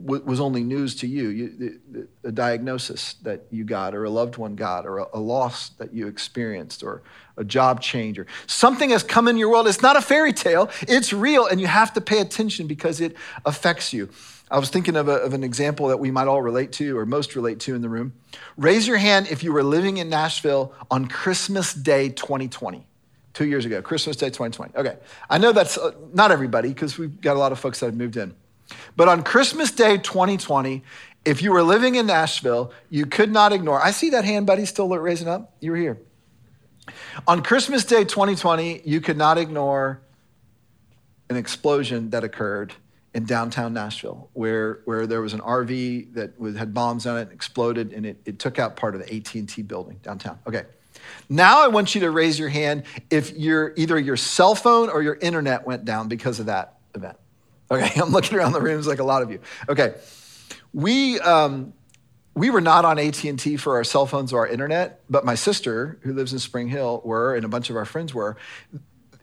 w- 0.05 0.25
was 0.25 0.41
only 0.41 0.65
news 0.65 0.97
to 0.97 1.07
you, 1.07 1.29
you 1.29 2.09
a 2.25 2.33
diagnosis 2.33 3.15
that 3.23 3.47
you 3.53 3.63
got, 3.63 3.95
or 3.95 4.03
a 4.03 4.11
loved 4.11 4.39
one 4.39 4.57
got, 4.57 4.85
or 4.85 4.99
a, 4.99 5.07
a 5.15 5.21
loss 5.21 5.69
that 5.79 5.95
you 5.95 6.09
experienced, 6.09 6.83
or 6.83 7.01
a 7.37 7.45
job 7.45 7.81
change, 7.81 8.19
or 8.19 8.27
something 8.49 8.91
has 8.91 9.05
come 9.05 9.29
in 9.29 9.37
your 9.37 9.51
world. 9.51 9.69
It's 9.69 9.81
not 9.81 9.95
a 9.95 10.01
fairy 10.01 10.33
tale, 10.33 10.69
it's 10.83 11.13
real, 11.13 11.47
and 11.47 11.61
you 11.61 11.69
have 11.69 11.93
to 11.93 12.01
pay 12.01 12.19
attention 12.19 12.67
because 12.67 13.01
it 13.01 13.15
affects 13.45 13.93
you. 13.93 14.09
I 14.51 14.59
was 14.59 14.69
thinking 14.69 14.97
of, 14.97 15.07
a, 15.07 15.13
of, 15.13 15.33
an 15.33 15.45
example 15.45 15.87
that 15.89 16.01
we 16.01 16.11
might 16.11 16.27
all 16.27 16.43
relate 16.43 16.73
to, 16.73 16.99
or 16.99 17.07
most 17.07 17.37
relate 17.37 17.61
to 17.61 17.77
in 17.77 17.83
the 17.83 17.89
room. 17.89 18.15
Raise 18.57 18.89
your 18.89 18.97
hand 18.97 19.29
if 19.31 19.45
you 19.45 19.53
were 19.53 19.63
living 19.63 19.99
in 19.99 20.09
Nashville 20.09 20.75
on 20.91 21.07
Christmas 21.07 21.73
Day 21.73 22.09
2020 22.09 22.85
two 23.33 23.47
years 23.47 23.65
ago, 23.65 23.83
Christmas 23.83 24.17
Day 24.17 24.27
2020. 24.27 24.77
Okay, 24.77 24.97
I 25.29 25.39
know 25.39 25.53
that's 25.53 25.79
uh, 25.79 25.93
not 26.13 26.31
everybody 26.31 26.69
because 26.69 26.99
we've 26.99 27.21
got 27.21 27.37
a 27.37 27.39
lot 27.39 27.53
of 27.53 27.59
folks 27.59 27.81
that 27.81 27.87
have 27.87 27.97
moved 27.97 28.17
in. 28.17 28.35
But 28.97 29.09
on 29.09 29.23
Christmas 29.23 29.71
Day 29.71 29.97
2020, 29.99 30.83
if 31.25 31.43
you 31.43 31.53
were 31.53 31.63
living 31.63 31.95
in 31.95 32.07
Nashville, 32.07 32.73
you 32.91 33.07
could 33.07 33.31
not 33.31 33.53
ignore. 33.53 33.83
I 33.83 33.91
see 33.91 34.11
that 34.11 34.25
hand, 34.25 34.47
buddy, 34.47 34.65
still 34.65 34.89
raising 34.89 35.29
up. 35.29 35.55
You 35.61 35.73
were 35.73 35.77
here. 35.77 35.99
On 37.27 37.43
Christmas 37.43 37.85
Day 37.85 38.05
2020, 38.05 38.83
you 38.85 39.01
could 39.01 39.17
not 39.17 39.39
ignore 39.39 40.01
an 41.29 41.37
explosion 41.37 42.11
that 42.11 42.25
occurred 42.25 42.75
in 43.15 43.25
downtown 43.25 43.75
Nashville, 43.75 44.31
where, 44.33 44.81
where 44.85 45.07
there 45.07 45.21
was 45.21 45.35
an 45.35 45.41
RV 45.41 46.15
that 46.15 46.39
was, 46.39 46.57
had 46.57 46.73
bombs 46.73 47.07
on 47.07 47.19
it, 47.19 47.23
and 47.23 47.33
exploded, 47.33 47.93
and 47.93 48.07
it, 48.07 48.21
it 48.25 48.39
took 48.39 48.59
out 48.59 48.77
part 48.77 48.95
of 48.95 49.05
the 49.05 49.15
AT&T 49.15 49.63
building 49.63 49.99
downtown. 50.03 50.39
Okay. 50.47 50.65
Now 51.29 51.63
I 51.63 51.69
want 51.69 51.95
you 51.95 52.03
to 52.03 52.11
raise 52.11 52.39
your 52.39 52.49
hand 52.49 52.85
if 53.11 53.37
your 53.37 53.73
either 53.77 53.99
your 53.99 54.17
cell 54.17 54.55
phone 54.55 54.89
or 54.89 55.03
your 55.03 55.17
internet 55.17 55.67
went 55.67 55.85
down 55.85 56.09
because 56.09 56.41
of 56.41 56.47
that 56.47 56.79
event. 56.95 57.17
Okay, 57.71 58.01
I'm 58.01 58.11
looking 58.11 58.39
around 58.39 58.53
the 58.53 58.61
rooms 58.61 58.87
like 58.87 58.99
a 58.99 59.05
lot 59.05 59.23
of 59.23 59.31
you. 59.31 59.41
Okay, 59.69 59.95
we 60.73 61.21
um, 61.21 61.73
we 62.39 62.51
were 62.51 62.61
not 62.61 62.85
on 62.85 62.99
AT&T 62.99 63.57
for 63.57 63.77
our 63.77 63.85
cell 63.85 64.07
phones 64.07 64.33
or 64.33 64.41
our 64.41 64.47
internet, 64.47 65.01
but 65.11 65.25
my 65.25 65.35
sister, 65.35 65.99
who 66.03 66.13
lives 66.13 66.33
in 66.33 66.39
Spring 66.39 66.69
Hill, 66.69 67.03
were, 67.05 67.35
and 67.35 67.45
a 67.45 67.49
bunch 67.49 67.69
of 67.69 67.77
our 67.77 67.85
friends 67.85 68.15
were. 68.15 68.37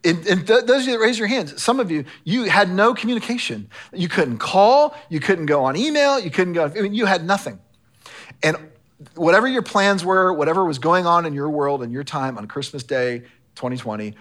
And, 0.04 0.24
and 0.26 0.46
th- 0.46 0.66
those 0.66 0.82
of 0.82 0.88
you 0.88 0.92
that 0.92 0.98
raise 0.98 1.18
your 1.18 1.26
hands, 1.26 1.60
some 1.60 1.80
of 1.80 1.90
you, 1.90 2.04
you 2.24 2.44
had 2.44 2.70
no 2.70 2.94
communication. 2.94 3.70
You 3.92 4.08
couldn't 4.08 4.38
call, 4.38 4.94
you 5.08 5.18
couldn't 5.18 5.46
go 5.46 5.64
on 5.64 5.76
email, 5.76 6.20
you 6.20 6.30
couldn't 6.30 6.52
go, 6.52 6.66
I 6.66 6.80
mean, 6.80 6.94
you 6.94 7.06
had 7.06 7.24
nothing. 7.24 7.58
And 8.42 8.56
whatever 9.14 9.46
your 9.46 9.62
plans 9.62 10.04
were, 10.04 10.32
whatever 10.32 10.64
was 10.64 10.78
going 10.78 11.06
on 11.06 11.26
in 11.26 11.34
your 11.34 11.50
world 11.50 11.82
and 11.82 11.92
your 11.92 12.04
time 12.04 12.38
on 12.38 12.46
Christmas 12.46 12.82
Day 12.82 13.20
2020, 13.56 14.14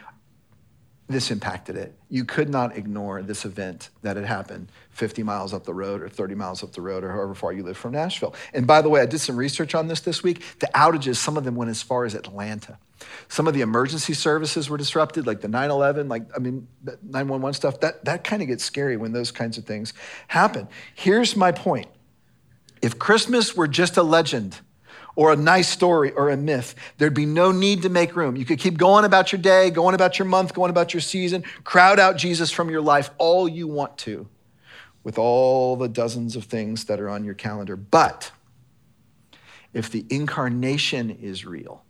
this 1.08 1.29
impacted 1.29 1.75
it. 1.75 1.94
You 2.10 2.25
could 2.25 2.50
not 2.50 2.75
ignore 2.75 3.22
this 3.22 3.46
event 3.46 3.89
that 4.01 4.15
had 4.15 4.25
happened 4.25 4.72
50 4.89 5.22
miles 5.22 5.53
up 5.53 5.63
the 5.63 5.74
road 5.74 6.01
or 6.01 6.10
30 6.10 6.34
miles 6.34 6.63
up 6.63 6.72
the 6.72 6.82
road 6.82 7.03
or 7.03 7.12
however 7.12 7.36
far 7.36 7.53
you 7.53 7.62
live 7.62 7.77
from 7.77 7.91
Nashville. 7.91 8.34
And 8.53 8.65
by 8.65 8.82
the 8.82 8.89
way, 8.89 9.01
I 9.01 9.05
did 9.05 9.20
some 9.20 9.38
research 9.38 9.75
on 9.75 9.88
this 9.88 10.00
this 10.01 10.24
week. 10.24 10.41
The 10.60 10.67
outages, 10.74 11.17
some 11.17 11.38
of 11.38 11.44
them 11.44 11.55
went 11.55 11.70
as 11.70 11.84
far 11.84 12.05
as 12.05 12.15
Atlanta. 12.15 12.79
Some 13.27 13.48
of 13.48 13.53
the 13.53 13.62
emergency 13.62 14.13
services 14.13 14.67
were 14.67 14.77
disrupted, 14.77 15.27
like 15.27 15.41
the 15.41 15.48
9 15.48 15.70
11, 15.70 16.10
like, 16.10 16.24
I 16.36 16.39
mean, 16.39 16.67
911 16.84 17.53
stuff. 17.53 17.79
That, 17.82 18.03
that 18.05 18.24
kind 18.24 18.41
of 18.41 18.48
gets 18.48 18.63
scary 18.63 18.98
when 18.98 19.12
those 19.12 19.32
kinds 19.32 19.60
of 19.60 19.65
things 19.65 19.94
happen. 20.27 20.67
Here's 20.96 21.36
my 21.36 21.51
point 21.51 21.88
if 22.82 22.98
Christmas 22.98 23.55
were 23.55 23.67
just 23.67 23.98
a 23.98 24.03
legend, 24.03 24.60
or 25.16 25.32
a 25.32 25.36
nice 25.36 25.70
story 25.70 26.12
or 26.12 26.30
a 26.30 26.38
myth. 26.38 26.76
There'd 26.98 27.14
be 27.14 27.26
no 27.26 27.52
need 27.52 27.84
to 27.84 27.90
make 27.90 28.16
room. 28.16 28.36
You 28.36 28.46
could 28.46 28.60
keep 28.60 28.78
going 28.78 29.06
about 29.06 29.32
your 29.32 29.42
day, 29.42 29.70
going 29.70 29.96
about 29.96 30.20
your 30.20 30.28
month, 30.28 30.54
going 30.54 30.70
about 30.70 30.94
your 30.94 31.02
season, 31.02 31.44
crowd 31.64 32.00
out 32.00 32.18
Jesus 32.18 32.52
from 32.52 32.70
your 32.70 32.82
life 32.82 33.10
all 33.18 33.48
you 33.48 33.68
want 33.68 33.98
to 34.00 34.28
with 35.04 35.18
all 35.18 35.76
the 35.76 35.88
dozens 35.88 36.36
of 36.36 36.46
things 36.46 36.86
that 36.86 37.00
are 37.00 37.10
on 37.10 37.24
your 37.24 37.34
calendar. 37.34 37.76
But 37.76 38.32
if 39.74 39.90
the 39.90 40.06
incarnation 40.10 41.12
is 41.12 41.46
real, 41.46 41.84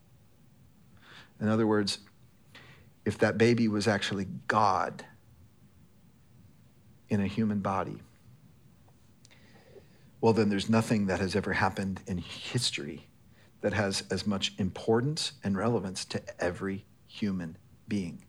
in 1.39 1.47
other 1.47 1.65
words, 1.65 1.99
if 3.05 3.17
that 3.19 3.37
baby 3.37 3.67
was 3.67 3.87
actually 3.87 4.27
God 4.47 5.05
in 7.09 7.21
a 7.21 7.27
human 7.27 7.59
body, 7.59 8.01
well, 10.19 10.33
then 10.33 10.49
there's 10.49 10.69
nothing 10.69 11.05
that 11.05 11.19
has 11.19 11.35
ever 11.35 11.53
happened 11.53 12.01
in 12.07 12.17
history 12.17 13.07
that 13.65 13.73
has 13.73 14.03
as 14.11 14.27
much 14.27 14.53
importance 14.59 15.31
and 15.43 15.57
relevance 15.57 16.05
to 16.05 16.21
every 16.39 16.85
human 17.07 17.57
being. 17.87 18.23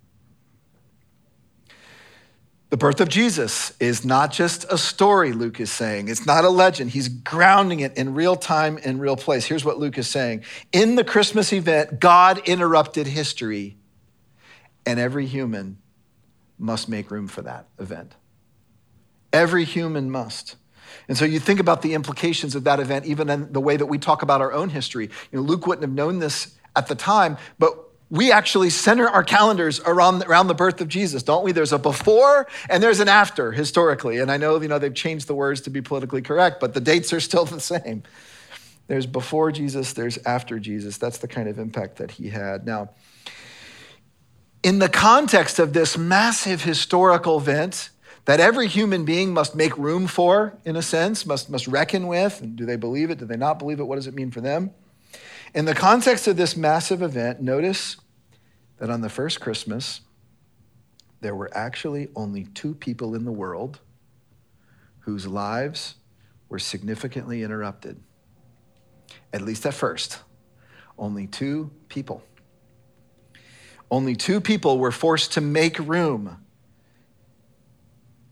The 2.71 2.78
birth 2.78 3.02
of 3.02 3.11
Jesus 3.11 3.76
is 3.78 4.02
not 4.02 4.33
just 4.33 4.64
a 4.71 4.78
story, 4.78 5.33
Luke 5.33 5.61
is 5.61 5.71
saying. 5.71 6.09
It's 6.09 6.25
not 6.25 6.47
a 6.47 6.49
legend. 6.49 6.93
He's 6.93 7.09
grounding 7.09 7.81
it 7.81 7.99
in 7.99 8.14
real 8.14 8.35
time 8.35 8.78
and 8.83 8.99
real 8.99 9.14
place. 9.14 9.45
Here's 9.45 9.62
what 9.62 9.78
Luke 9.78 9.99
is 9.99 10.09
saying 10.09 10.43
In 10.73 10.95
the 10.95 11.05
Christmas 11.05 11.52
event, 11.52 12.00
God 12.00 12.40
interrupted 12.49 13.07
history, 13.07 13.76
and 14.87 14.99
every 14.99 15.26
human 15.26 15.76
must 16.59 16.88
make 16.88 17.11
room 17.11 17.28
for 17.28 17.43
that 17.43 17.66
event. 17.78 18.14
Every 19.35 19.64
human 19.64 20.11
must. 20.11 20.57
And 21.09 21.17
so 21.17 21.25
you 21.25 21.38
think 21.38 21.61
about 21.61 21.83
the 21.83 21.95
implications 21.95 22.55
of 22.55 22.65
that 22.65 22.81
event, 22.81 23.07
even 23.07 23.29
in 23.31 23.53
the 23.53 23.61
way 23.61 23.76
that 23.76 23.87
we 23.87 23.99
talk 23.99 24.23
about 24.23 24.41
our 24.41 24.53
own 24.53 24.71
history. 24.71 25.11
You 25.33 25.38
know, 25.38 25.43
Luke 25.43 25.67
wouldn't 25.67 25.83
have 25.83 25.93
known 25.93 26.19
this 26.19 26.57
at 26.75 26.88
the 26.88 26.95
time, 26.95 27.38
but 27.59 27.87
we 28.09 28.31
actually 28.31 28.71
center 28.71 29.09
our 29.09 29.25
calendars 29.25 29.81
around, 29.81 30.23
around 30.25 30.47
the 30.47 30.55
birth 30.55 30.81
of 30.81 30.88
Jesus, 30.88 31.23
don't 31.23 31.45
we? 31.45 31.53
There's 31.53 31.73
a 31.73 31.79
before 31.79 32.47
and 32.69 32.83
there's 32.83 33.00
an 33.00 33.09
after 33.09 33.53
historically. 33.53 34.19
And 34.19 34.31
I 34.31 34.37
know, 34.37 34.61
you 34.61 34.69
know, 34.69 34.79
they've 34.79 34.95
changed 34.95 35.26
the 35.26 35.35
words 35.35 35.62
to 35.62 35.71
be 35.71 35.83
politically 35.83 36.23
correct, 36.23 36.61
but 36.61 36.75
the 36.75 36.81
dates 36.81 37.12
are 37.12 37.21
still 37.21 37.45
the 37.47 37.61
same. 37.61 38.05
There's 38.87 39.07
before 39.07 39.50
Jesus, 39.50 39.93
there's 39.95 40.19
after 40.19 40.61
Jesus. 40.61 40.99
That's 40.99 41.19
the 41.19 41.26
kind 41.26 41.49
of 41.49 41.59
impact 41.59 41.97
that 41.97 42.12
he 42.12 42.29
had. 42.29 42.65
Now, 42.65 42.91
in 44.62 44.79
the 44.79 44.88
context 44.88 45.59
of 45.59 45.73
this 45.73 45.99
massive 45.99 46.62
historical 46.62 47.38
event, 47.38 47.91
that 48.26 48.40
every 48.40 48.66
human 48.66 49.04
being 49.04 49.33
must 49.33 49.54
make 49.54 49.76
room 49.78 50.06
for, 50.06 50.59
in 50.64 50.76
a 50.76 50.83
sense, 50.83 51.25
must, 51.25 51.49
must 51.49 51.66
reckon 51.68 52.09
with. 52.09 52.42
And 52.42 52.56
do 52.56 52.66
they 52.66 52.76
believe 52.76 53.11
it? 53.11 53.18
Do 53.18 53.25
they 53.25 53.37
not 53.37 53.59
believe 53.59 53.80
it? 53.80 53.85
What 53.85 53.97
does 53.97 54.09
it 54.09 54.14
mean 54.14 54.30
for 54.30 54.40
them? 54.40 54.73
In 55.54 55.64
the 55.64 55.75
context 55.75 56.26
of 56.26 56.37
this 56.37 56.56
massive 56.56 57.02
event, 57.02 57.40
notice 57.40 57.97
that 58.78 58.90
on 58.90 59.00
the 59.00 59.09
first 59.09 59.40
Christmas, 59.40 60.00
there 61.21 61.37
were 61.37 61.50
actually 61.56 62.09
only 62.16 62.45
two 62.45 62.75
people 62.75 63.14
in 63.14 63.25
the 63.25 63.33
world 63.33 63.78
whose 65.00 65.26
lives 65.26 65.95
were 66.49 66.59
significantly 66.59 67.45
interrupted. 67.45 68.00
At 69.33 69.42
least 69.42 69.64
at 69.66 69.75
first, 69.75 70.18
only 70.99 71.28
two 71.28 71.71
people. 71.88 72.25
Only 73.88 74.16
two 74.16 74.40
people 74.40 74.78
were 74.78 74.90
forced 74.90 75.33
to 75.35 75.40
make 75.40 75.78
room 75.78 76.38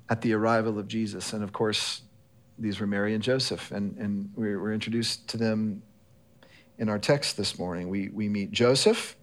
at 0.09 0.21
the 0.21 0.33
arrival 0.33 0.79
of 0.79 0.89
Jesus. 0.89 1.33
And 1.33 1.43
of 1.43 1.53
course, 1.53 2.03
these 2.59 2.79
were 2.81 2.87
Mary 2.87 3.15
and 3.15 3.23
Joseph, 3.23 3.73
and, 3.73 3.97
and 3.99 4.31
we 4.37 4.55
were 4.55 4.73
introduced 4.73 5.27
to 5.29 5.37
them 5.37 5.83
in 6.79 6.89
our 6.89 6.99
text 6.99 7.37
this 7.37 7.59
morning. 7.59 7.89
We, 7.89 8.09
we 8.09 8.29
meet 8.29 8.53
Joseph. 8.53 9.17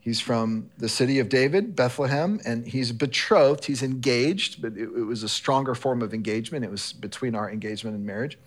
He's 0.00 0.20
from 0.20 0.70
the 0.78 0.88
city 0.88 1.18
of 1.18 1.28
David, 1.28 1.76
Bethlehem, 1.76 2.40
and 2.44 2.66
he's 2.66 2.90
betrothed. 2.90 3.66
He's 3.66 3.82
engaged, 3.82 4.62
but 4.62 4.72
it, 4.72 4.84
it 4.84 5.04
was 5.04 5.22
a 5.22 5.28
stronger 5.28 5.74
form 5.74 6.00
of 6.00 6.14
engagement. 6.14 6.64
It 6.64 6.70
was 6.70 6.92
between 6.92 7.34
our 7.34 7.50
engagement 7.50 7.96
and 7.96 8.04
marriage. 8.06 8.38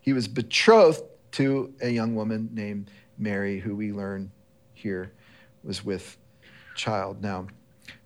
He 0.00 0.12
was 0.12 0.28
betrothed 0.28 1.02
to 1.32 1.74
a 1.82 1.90
young 1.90 2.14
woman 2.14 2.48
named 2.52 2.90
Mary, 3.18 3.60
who 3.60 3.76
we 3.76 3.92
learn 3.92 4.30
here 4.72 5.12
was 5.62 5.84
with 5.84 6.16
child. 6.74 7.22
Now, 7.22 7.48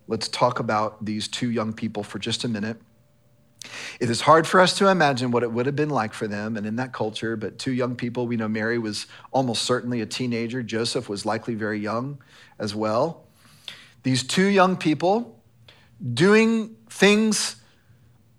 let's 0.07 0.29
talk 0.29 0.59
about 0.59 1.05
these 1.05 1.29
two 1.29 1.51
young 1.51 1.73
people 1.73 2.03
for 2.03 2.19
just 2.19 2.45
a 2.45 2.49
minute. 2.49 2.81
It 4.01 4.11
is 4.11 4.21
hard 4.21 4.47
for 4.47 4.61
us 4.61 4.77
to 4.79 4.89
imagine 4.89 5.31
what 5.31 5.43
it 5.43 5.53
would 5.53 5.67
have 5.67 5.77
been 5.77 5.91
like 5.91 6.15
for 6.15 6.27
them 6.27 6.57
and 6.57 6.67
in 6.67 6.77
that 6.77 6.93
culture, 6.93 7.37
but 7.37 7.59
two 7.59 7.73
young 7.73 7.97
people, 7.97 8.27
we 8.27 8.37
know 8.37 8.49
Mary 8.49 8.79
was 8.79 9.07
almost 9.31 9.63
certainly 9.63 10.01
a 10.01 10.07
teenager. 10.07 10.63
Joseph 10.63 11.09
was 11.09 11.27
likely 11.27 11.55
very 11.55 11.79
young 11.79 12.19
as 12.59 12.75
well. 12.75 13.25
These 14.03 14.23
two 14.23 14.47
young 14.47 14.77
people 14.77 15.41
doing 16.15 16.77
things 16.89 17.57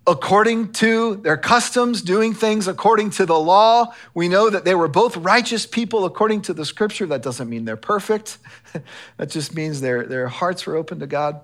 according 0.09 0.71
to 0.73 1.17
their 1.17 1.37
customs, 1.37 2.01
doing 2.01 2.33
things 2.33 2.67
according 2.67 3.11
to 3.11 3.25
the 3.25 3.37
law. 3.37 3.93
We 4.15 4.27
know 4.27 4.49
that 4.49 4.65
they 4.65 4.73
were 4.73 4.87
both 4.87 5.15
righteous 5.17 5.67
people 5.67 6.05
according 6.05 6.41
to 6.43 6.53
the 6.53 6.65
scripture. 6.65 7.05
That 7.05 7.21
doesn't 7.21 7.47
mean 7.47 7.65
they're 7.65 7.77
perfect, 7.77 8.39
that 9.17 9.29
just 9.29 9.53
means 9.53 9.81
their, 9.81 10.05
their 10.05 10.27
hearts 10.27 10.65
were 10.65 10.75
open 10.75 10.99
to 10.99 11.07
God. 11.07 11.41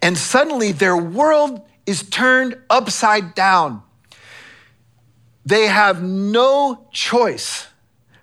And 0.00 0.16
suddenly 0.16 0.72
their 0.72 0.96
world 0.96 1.60
is 1.90 2.08
turned 2.08 2.56
upside 2.70 3.34
down. 3.34 3.82
They 5.44 5.66
have 5.66 6.02
no 6.02 6.86
choice 6.92 7.66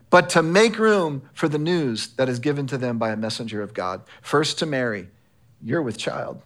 but 0.10 0.30
to 0.30 0.42
make 0.42 0.80
room 0.80 1.24
for 1.34 1.50
the 1.50 1.58
news 1.58 2.08
that 2.16 2.30
is 2.30 2.40
given 2.40 2.66
to 2.68 2.78
them 2.78 2.98
by 2.98 3.12
a 3.12 3.18
messenger 3.18 3.62
of 3.62 3.74
God. 3.74 4.02
First 4.22 4.60
to 4.60 4.66
Mary, 4.66 5.10
you're 5.62 5.82
with 5.82 5.98
child. 5.98 6.42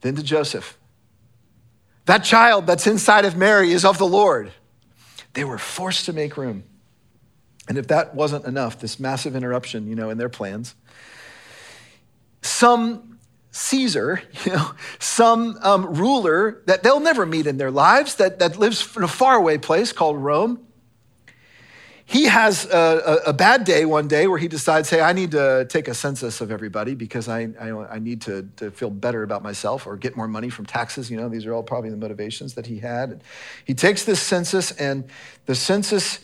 Then 0.00 0.14
to 0.14 0.22
Joseph, 0.22 0.78
that 2.06 2.22
child 2.22 2.66
that's 2.66 2.86
inside 2.86 3.24
of 3.24 3.36
Mary 3.36 3.72
is 3.72 3.84
of 3.84 3.98
the 3.98 4.06
Lord. 4.06 4.52
They 5.32 5.42
were 5.42 5.58
forced 5.58 6.04
to 6.06 6.12
make 6.12 6.36
room. 6.36 6.62
And 7.66 7.76
if 7.78 7.88
that 7.88 8.14
wasn't 8.14 8.44
enough, 8.44 8.78
this 8.78 9.00
massive 9.00 9.34
interruption, 9.34 9.88
you 9.88 9.96
know, 9.96 10.10
in 10.10 10.18
their 10.18 10.28
plans, 10.28 10.76
some 12.42 13.13
Caesar, 13.54 14.20
you 14.44 14.52
know, 14.52 14.72
some 14.98 15.56
um, 15.62 15.94
ruler 15.94 16.60
that 16.66 16.82
they'll 16.82 16.98
never 16.98 17.24
meet 17.24 17.46
in 17.46 17.56
their 17.56 17.70
lives 17.70 18.16
that, 18.16 18.40
that 18.40 18.58
lives 18.58 18.96
in 18.96 19.04
a 19.04 19.08
faraway 19.08 19.58
place 19.58 19.92
called 19.92 20.16
Rome. 20.16 20.66
He 22.04 22.24
has 22.24 22.66
a, 22.66 23.22
a, 23.26 23.30
a, 23.30 23.32
bad 23.32 23.64
day 23.64 23.86
one 23.86 24.08
day 24.08 24.26
where 24.26 24.38
he 24.38 24.48
decides, 24.48 24.90
hey, 24.90 25.00
I 25.00 25.14
need 25.14 25.30
to 25.30 25.66
take 25.70 25.88
a 25.88 25.94
census 25.94 26.42
of 26.42 26.50
everybody 26.50 26.94
because 26.94 27.28
I, 27.28 27.48
I, 27.58 27.70
I 27.70 27.98
need 27.98 28.20
to, 28.22 28.46
to 28.56 28.70
feel 28.72 28.90
better 28.90 29.22
about 29.22 29.42
myself 29.42 29.86
or 29.86 29.96
get 29.96 30.14
more 30.14 30.28
money 30.28 30.50
from 30.50 30.66
taxes. 30.66 31.10
You 31.10 31.16
know, 31.16 31.30
these 31.30 31.46
are 31.46 31.54
all 31.54 31.62
probably 31.62 31.90
the 31.90 31.96
motivations 31.96 32.54
that 32.54 32.66
he 32.66 32.80
had. 32.80 33.10
And 33.10 33.24
he 33.64 33.72
takes 33.72 34.04
this 34.04 34.20
census, 34.20 34.72
and 34.72 35.04
the 35.46 35.54
census 35.54 36.18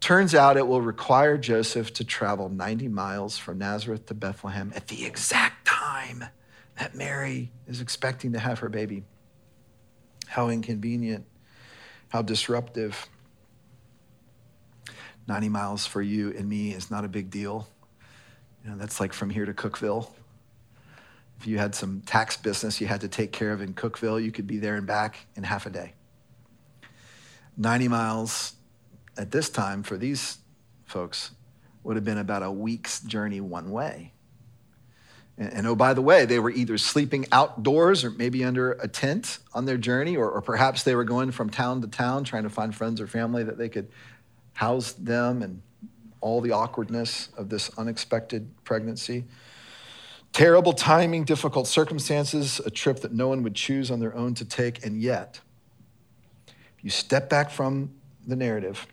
turns 0.00 0.34
out 0.34 0.56
it 0.56 0.66
will 0.66 0.82
require 0.82 1.36
Joseph 1.38 1.92
to 1.92 2.04
travel 2.04 2.48
90 2.48 2.88
miles 2.88 3.38
from 3.38 3.58
Nazareth 3.58 4.06
to 4.06 4.14
Bethlehem 4.14 4.72
at 4.74 4.88
the 4.88 5.04
exact 5.04 5.66
time 5.66 6.24
that 6.78 6.94
Mary 6.94 7.50
is 7.66 7.80
expecting 7.80 8.32
to 8.32 8.38
have 8.38 8.58
her 8.60 8.68
baby. 8.68 9.04
How 10.26 10.48
inconvenient, 10.48 11.24
how 12.08 12.22
disruptive. 12.22 13.08
90 15.26 15.48
miles 15.48 15.86
for 15.86 16.02
you 16.02 16.34
and 16.36 16.48
me 16.48 16.72
is 16.72 16.90
not 16.90 17.04
a 17.04 17.08
big 17.08 17.30
deal. 17.30 17.66
You 18.64 18.70
know, 18.70 18.76
that's 18.76 19.00
like 19.00 19.12
from 19.12 19.30
here 19.30 19.46
to 19.46 19.54
Cookeville. 19.54 20.10
If 21.40 21.46
you 21.46 21.58
had 21.58 21.74
some 21.74 22.02
tax 22.02 22.36
business 22.36 22.80
you 22.80 22.86
had 22.86 23.00
to 23.02 23.08
take 23.08 23.32
care 23.32 23.52
of 23.52 23.60
in 23.60 23.74
Cookeville, 23.74 24.22
you 24.22 24.32
could 24.32 24.46
be 24.46 24.58
there 24.58 24.76
and 24.76 24.86
back 24.86 25.26
in 25.36 25.42
half 25.42 25.66
a 25.66 25.70
day. 25.70 25.94
90 27.56 27.88
miles 27.88 28.54
at 29.16 29.30
this 29.30 29.48
time 29.48 29.82
for 29.82 29.96
these 29.96 30.38
folks 30.84 31.30
would 31.82 31.96
have 31.96 32.04
been 32.04 32.18
about 32.18 32.42
a 32.42 32.50
week's 32.50 33.00
journey 33.00 33.40
one 33.40 33.70
way. 33.70 34.12
And, 35.36 35.66
oh, 35.66 35.74
by 35.74 35.94
the 35.94 36.02
way, 36.02 36.26
they 36.26 36.38
were 36.38 36.50
either 36.50 36.78
sleeping 36.78 37.26
outdoors 37.32 38.04
or 38.04 38.10
maybe 38.10 38.44
under 38.44 38.72
a 38.72 38.86
tent 38.86 39.38
on 39.52 39.64
their 39.64 39.76
journey, 39.76 40.16
or, 40.16 40.30
or 40.30 40.40
perhaps 40.40 40.84
they 40.84 40.94
were 40.94 41.02
going 41.02 41.32
from 41.32 41.50
town 41.50 41.80
to 41.80 41.88
town 41.88 42.22
trying 42.22 42.44
to 42.44 42.50
find 42.50 42.74
friends 42.74 43.00
or 43.00 43.08
family 43.08 43.42
that 43.42 43.58
they 43.58 43.68
could 43.68 43.88
house 44.52 44.92
them 44.92 45.42
and 45.42 45.60
all 46.20 46.40
the 46.40 46.52
awkwardness 46.52 47.30
of 47.36 47.48
this 47.48 47.68
unexpected 47.76 48.48
pregnancy. 48.64 49.24
Terrible 50.32 50.72
timing, 50.72 51.24
difficult 51.24 51.66
circumstances, 51.66 52.60
a 52.64 52.70
trip 52.70 53.00
that 53.00 53.12
no 53.12 53.28
one 53.28 53.42
would 53.42 53.54
choose 53.54 53.90
on 53.90 54.00
their 54.00 54.14
own 54.14 54.34
to 54.34 54.44
take, 54.44 54.84
and 54.84 55.00
yet, 55.00 55.40
if 56.46 56.82
you 56.82 56.90
step 56.90 57.28
back 57.28 57.50
from 57.50 57.90
the 58.26 58.36
narrative, 58.36 58.86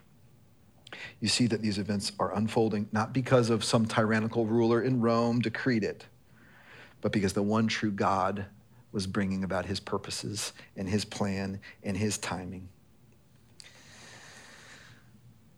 you 1.19 1.27
see 1.27 1.47
that 1.47 1.61
these 1.61 1.77
events 1.77 2.11
are 2.19 2.35
unfolding 2.35 2.89
not 2.91 3.13
because 3.13 3.49
of 3.49 3.63
some 3.63 3.85
tyrannical 3.85 4.45
ruler 4.45 4.81
in 4.81 5.01
Rome 5.01 5.39
decreed 5.39 5.83
it, 5.83 6.05
but 7.01 7.11
because 7.11 7.33
the 7.33 7.43
one 7.43 7.67
true 7.67 7.91
God 7.91 8.45
was 8.91 9.07
bringing 9.07 9.43
about 9.43 9.65
his 9.65 9.79
purposes 9.79 10.53
and 10.75 10.87
his 10.87 11.05
plan 11.05 11.59
and 11.83 11.97
his 11.97 12.17
timing. 12.17 12.69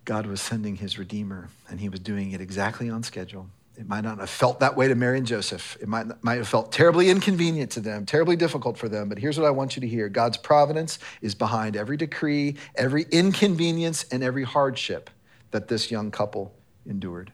God 0.06 0.26
was 0.26 0.42
sending 0.42 0.76
his 0.76 1.00
Redeemer, 1.00 1.50
and 1.70 1.80
he 1.80 1.90
was 1.90 2.00
doing 2.00 2.32
it 2.32 2.42
exactly 2.42 2.90
on 2.90 3.04
schedule. 3.04 3.48
It 3.78 3.88
might 3.88 4.04
not 4.04 4.20
have 4.20 4.30
felt 4.30 4.60
that 4.60 4.76
way 4.78 4.88
to 4.88 4.96
Mary 4.96 5.18
and 5.18 5.26
Joseph. 5.26 5.78
It 5.82 5.88
might, 5.88 6.06
might 6.24 6.36
have 6.36 6.48
felt 6.48 6.72
terribly 6.72 7.10
inconvenient 7.10 7.72
to 7.72 7.80
them, 7.80 8.06
terribly 8.06 8.36
difficult 8.36 8.78
for 8.78 8.88
them. 8.88 9.10
But 9.10 9.18
here's 9.18 9.40
what 9.40 9.48
I 9.48 9.52
want 9.52 9.76
you 9.76 9.80
to 9.82 9.88
hear 9.88 10.10
God's 10.10 10.38
providence 10.38 11.00
is 11.22 11.34
behind 11.34 11.76
every 11.76 11.98
decree, 11.98 12.58
every 12.76 13.06
inconvenience, 13.12 14.06
and 14.12 14.24
every 14.24 14.44
hardship 14.44 15.10
that 15.52 15.70
this 15.70 15.90
young 15.90 16.12
couple 16.12 16.54
endured. 16.86 17.32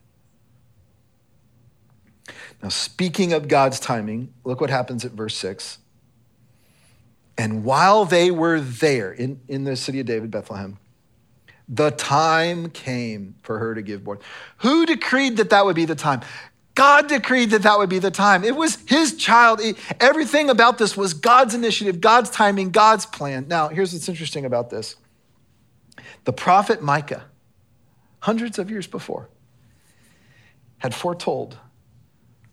Now, 2.61 2.69
speaking 2.69 3.33
of 3.33 3.47
God's 3.47 3.79
timing, 3.79 4.33
look 4.43 4.59
what 4.59 4.69
happens 4.69 5.05
at 5.05 5.11
verse 5.11 5.35
6. 5.37 5.77
And 7.37 7.63
while 7.63 8.03
they 8.03 8.31
were 8.31 8.59
there 8.59 9.13
in, 9.13 9.39
in 9.47 9.63
the 9.63 9.77
city 9.77 10.01
of 10.01 10.05
David, 10.05 10.29
Bethlehem, 10.29 10.77
the 11.69 11.91
time 11.91 12.69
came 12.69 13.35
for 13.43 13.59
her 13.59 13.75
to 13.75 13.81
give 13.81 14.03
birth. 14.03 14.21
Who 14.57 14.85
decreed 14.85 15.37
that 15.37 15.51
that 15.51 15.65
would 15.65 15.75
be 15.75 15.85
the 15.85 15.95
time? 15.95 16.21
God 16.75 17.07
decreed 17.07 17.51
that 17.51 17.63
that 17.63 17.77
would 17.77 17.89
be 17.89 17.99
the 17.99 18.11
time. 18.11 18.43
It 18.43 18.55
was 18.55 18.77
his 18.87 19.15
child. 19.15 19.61
Everything 19.99 20.49
about 20.49 20.77
this 20.77 20.97
was 20.97 21.13
God's 21.13 21.53
initiative, 21.53 22.01
God's 22.01 22.29
timing, 22.29 22.71
God's 22.71 23.05
plan. 23.05 23.47
Now, 23.47 23.67
here's 23.67 23.93
what's 23.93 24.09
interesting 24.09 24.45
about 24.45 24.69
this 24.69 24.95
the 26.25 26.33
prophet 26.33 26.81
Micah, 26.81 27.23
hundreds 28.19 28.59
of 28.59 28.69
years 28.69 28.87
before, 28.87 29.29
had 30.79 30.95
foretold 30.95 31.57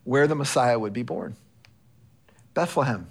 where 0.07 0.27
the 0.27 0.35
Messiah 0.35 0.79
would 0.79 0.93
be 0.93 1.03
born 1.03 1.37
Bethlehem. 2.55 3.09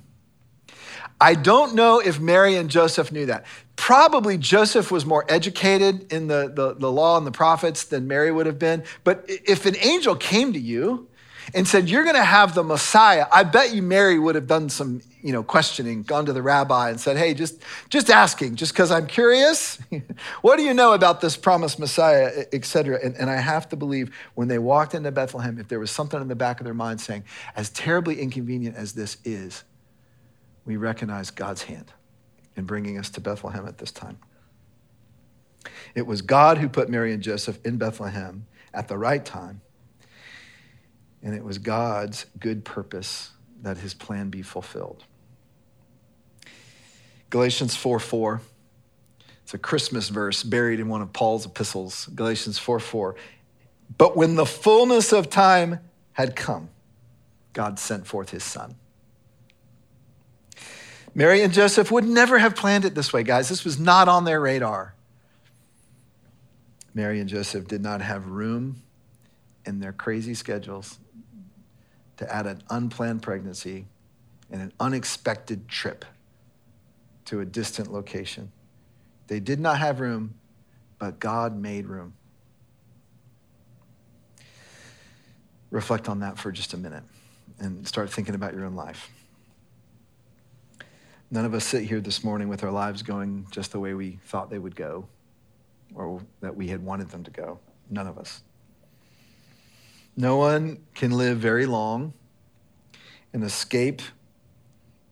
I 1.21 1.35
don't 1.35 1.75
know 1.75 1.99
if 1.99 2.19
Mary 2.19 2.55
and 2.55 2.69
Joseph 2.69 3.11
knew 3.11 3.27
that. 3.27 3.45
Probably 3.75 4.37
Joseph 4.37 4.91
was 4.91 5.05
more 5.05 5.25
educated 5.29 6.11
in 6.11 6.27
the, 6.27 6.51
the, 6.53 6.73
the, 6.73 6.91
law 6.91 7.17
and 7.17 7.27
the 7.27 7.31
prophets 7.31 7.85
than 7.85 8.07
Mary 8.07 8.31
would 8.31 8.47
have 8.47 8.59
been. 8.59 8.83
But 9.03 9.23
if 9.27 9.65
an 9.65 9.75
angel 9.77 10.15
came 10.15 10.53
to 10.53 10.59
you 10.59 11.07
and 11.53 11.67
said, 11.67 11.89
You're 11.89 12.03
going 12.03 12.15
to 12.15 12.23
have 12.23 12.55
the 12.55 12.63
Messiah, 12.63 13.25
I 13.31 13.43
bet 13.43 13.73
you 13.73 13.81
Mary 13.81 14.17
would 14.17 14.35
have 14.35 14.47
done 14.47 14.69
some 14.69 15.01
you 15.25 15.31
know, 15.31 15.41
questioning, 15.41 16.03
gone 16.03 16.27
to 16.27 16.33
the 16.33 16.41
rabbi 16.43 16.91
and 16.91 16.99
said, 16.99 17.17
Hey, 17.17 17.33
just, 17.33 17.61
just 17.89 18.11
asking, 18.11 18.57
just 18.57 18.73
because 18.73 18.91
I'm 18.91 19.07
curious. 19.07 19.79
what 20.41 20.57
do 20.57 20.63
you 20.63 20.73
know 20.73 20.93
about 20.93 21.19
this 21.19 21.35
promised 21.35 21.79
Messiah, 21.79 22.45
et 22.53 22.63
cetera? 22.63 22.99
And, 23.03 23.15
and 23.15 23.27
I 23.27 23.37
have 23.37 23.67
to 23.69 23.75
believe 23.75 24.15
when 24.35 24.47
they 24.47 24.59
walked 24.59 24.93
into 24.93 25.11
Bethlehem, 25.11 25.57
if 25.57 25.67
there 25.67 25.79
was 25.79 25.89
something 25.89 26.21
in 26.21 26.27
the 26.27 26.35
back 26.35 26.59
of 26.59 26.65
their 26.65 26.75
mind 26.75 27.01
saying, 27.01 27.23
As 27.55 27.71
terribly 27.71 28.21
inconvenient 28.21 28.75
as 28.75 28.93
this 28.93 29.17
is, 29.25 29.63
we 30.63 30.77
recognize 30.77 31.31
God's 31.31 31.63
hand 31.63 31.91
in 32.55 32.65
bringing 32.65 32.99
us 32.99 33.09
to 33.09 33.19
Bethlehem 33.19 33.67
at 33.67 33.79
this 33.79 33.91
time. 33.91 34.19
It 35.95 36.05
was 36.05 36.21
God 36.21 36.59
who 36.59 36.69
put 36.69 36.87
Mary 36.87 37.13
and 37.13 37.23
Joseph 37.23 37.59
in 37.65 37.77
Bethlehem 37.77 38.45
at 38.75 38.87
the 38.87 38.97
right 38.97 39.25
time. 39.25 39.61
And 41.25 41.35
it 41.35 41.43
was 41.43 41.57
God's 41.57 42.25
good 42.39 42.63
purpose 42.63 43.31
that 43.61 43.79
his 43.79 43.93
plan 43.93 44.29
be 44.29 44.41
fulfilled. 44.41 45.03
Galatians 47.29 47.75
4 47.75 47.99
4. 47.99 48.41
It's 49.43 49.53
a 49.53 49.57
Christmas 49.57 50.07
verse 50.07 50.41
buried 50.41 50.79
in 50.79 50.87
one 50.87 51.01
of 51.01 51.11
Paul's 51.11 51.45
epistles. 51.45 52.07
Galatians 52.15 52.57
4 52.57 52.79
4. 52.79 53.15
But 53.97 54.15
when 54.15 54.35
the 54.35 54.45
fullness 54.45 55.11
of 55.11 55.29
time 55.29 55.79
had 56.13 56.37
come, 56.37 56.69
God 57.51 57.79
sent 57.79 58.07
forth 58.07 58.29
his 58.29 58.43
son 58.45 58.75
Mary 61.15 61.41
and 61.41 61.53
Joseph 61.53 61.91
would 61.91 62.03
never 62.03 62.37
have 62.37 62.55
planned 62.55 62.83
it 62.83 62.93
this 62.93 63.13
way, 63.13 63.23
guys. 63.23 63.47
This 63.47 63.63
was 63.63 63.79
not 63.79 64.09
on 64.09 64.25
their 64.25 64.41
radar. 64.41 64.93
Mary 66.93 67.21
and 67.21 67.29
Joseph 67.29 67.67
did 67.67 67.81
not 67.81 68.01
have 68.01 68.27
room 68.27 68.83
in 69.65 69.79
their 69.79 69.93
crazy 69.93 70.33
schedules 70.33 70.99
to 72.17 72.33
add 72.33 72.47
an 72.47 72.61
unplanned 72.69 73.21
pregnancy 73.21 73.85
and 74.51 74.61
an 74.61 74.71
unexpected 74.79 75.67
trip 75.67 76.05
to 77.25 77.39
a 77.39 77.45
distant 77.45 77.91
location. 77.91 78.51
They 79.27 79.39
did 79.39 79.59
not 79.59 79.79
have 79.79 79.99
room, 79.99 80.35
but 80.99 81.19
God 81.19 81.57
made 81.57 81.87
room. 81.87 82.13
Reflect 85.71 86.07
on 86.07 86.19
that 86.19 86.37
for 86.37 86.51
just 86.51 86.73
a 86.73 86.77
minute 86.77 87.03
and 87.59 87.87
start 87.87 88.09
thinking 88.09 88.35
about 88.35 88.53
your 88.53 88.65
own 88.65 88.75
life. 88.75 89.09
None 91.31 91.43
of 91.43 91.53
us 91.53 91.65
sit 91.65 91.83
here 91.83 91.99
this 91.99 92.23
morning 92.23 92.47
with 92.47 92.63
our 92.63 92.71
lives 92.71 93.01
going 93.01 93.47
just 93.49 93.71
the 93.71 93.79
way 93.79 93.93
we 93.93 94.19
thought 94.25 94.49
they 94.49 94.59
would 94.59 94.75
go 94.75 95.07
or 95.95 96.21
that 96.41 96.55
we 96.55 96.67
had 96.67 96.83
wanted 96.83 97.09
them 97.09 97.23
to 97.23 97.31
go. 97.31 97.59
None 97.89 98.07
of 98.07 98.17
us. 98.17 98.41
No 100.17 100.37
one 100.37 100.79
can 100.93 101.11
live 101.11 101.39
very 101.39 101.65
long 101.65 102.13
and 103.33 103.43
escape 103.43 104.01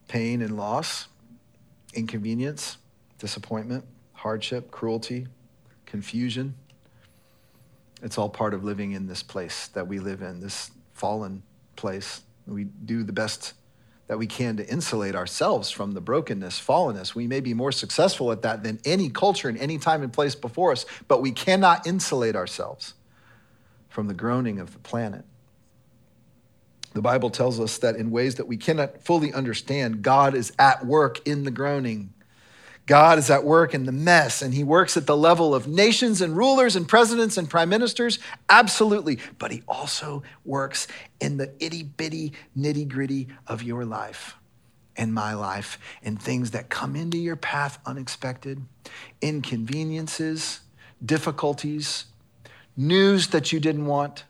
pain 0.08 0.42
and 0.42 0.56
loss, 0.56 1.08
inconvenience, 1.94 2.78
disappointment, 3.20 3.84
hardship, 4.14 4.72
cruelty, 4.72 5.28
confusion. 5.86 6.56
It's 8.02 8.18
all 8.18 8.30
part 8.30 8.54
of 8.54 8.64
living 8.64 8.94
in 8.94 9.08
this 9.08 9.24
place 9.24 9.68
that 9.70 9.88
we 9.88 10.00
live 10.00 10.22
in, 10.22 10.40
this 10.40 10.72
fallen 10.94 11.44
place. 11.76 12.22
We 12.48 12.64
do 12.64 13.04
the 13.04 13.14
best 13.14 13.54
that 14.08 14.18
we 14.18 14.28
can 14.28 14.58
to 14.58 14.70
insulate 14.70 15.16
ourselves 15.16 15.70
from 15.70 15.94
the 15.94 16.02
brokenness, 16.02 16.60
fallenness. 16.60 17.16
We 17.16 17.28
may 17.28 17.40
be 17.40 17.54
more 17.54 17.72
successful 17.72 18.32
at 18.32 18.42
that 18.44 18.64
than 18.64 18.80
any 18.86 19.10
culture 19.10 19.50
in 19.50 19.58
any 19.58 19.78
time 19.78 20.02
and 20.02 20.14
place 20.14 20.36
before 20.36 20.72
us, 20.72 20.86
but 21.08 21.22
we 21.22 21.32
cannot 21.32 21.88
insulate 21.88 22.36
ourselves 22.36 22.94
from 23.94 24.08
the 24.08 24.14
groaning 24.14 24.60
of 24.60 24.74
the 24.74 24.80
planet. 24.80 25.24
The 26.94 27.02
Bible 27.02 27.30
tells 27.30 27.60
us 27.60 27.78
that 27.78 27.96
in 27.96 28.10
ways 28.10 28.36
that 28.36 28.48
we 28.48 28.58
cannot 28.58 29.04
fully 29.04 29.32
understand, 29.32 30.02
God 30.02 30.34
is 30.34 30.52
at 30.58 30.84
work 30.84 31.26
in 31.28 31.44
the 31.44 31.52
groaning. 31.52 32.12
God 32.88 33.20
is 33.20 33.30
at 33.30 33.44
work 33.44 33.76
in 33.76 33.86
the 33.86 33.92
mess, 33.92 34.42
and 34.42 34.52
He 34.52 34.64
works 34.64 34.98
at 34.98 35.06
the 35.06 35.16
level 35.16 35.54
of 35.54 35.68
nations 35.68 36.22
and 36.22 36.36
rulers 36.36 36.76
and 36.76 36.88
presidents 36.88 37.38
and 37.38 37.48
prime 37.48 37.70
ministers, 37.70 38.18
absolutely. 38.50 39.20
But 39.38 39.52
He 39.52 39.62
also 39.68 40.24
works 40.44 40.88
in 41.22 41.38
the 41.38 41.54
itty 41.60 41.84
bitty 41.84 42.34
nitty 42.58 42.90
gritty 42.90 43.28
of 43.46 43.62
your 43.62 43.86
life 43.86 44.36
and 44.96 45.14
my 45.14 45.36
life, 45.36 45.80
and 46.02 46.20
things 46.20 46.52
that 46.52 46.70
come 46.70 46.96
into 46.96 47.18
your 47.18 47.36
path 47.36 47.80
unexpected, 47.86 48.62
inconveniences, 49.22 50.62
difficulties, 51.04 52.06
news 52.76 53.28
that 53.28 53.52
you 53.52 53.60
didn't 53.60 53.86
want. 53.86 54.24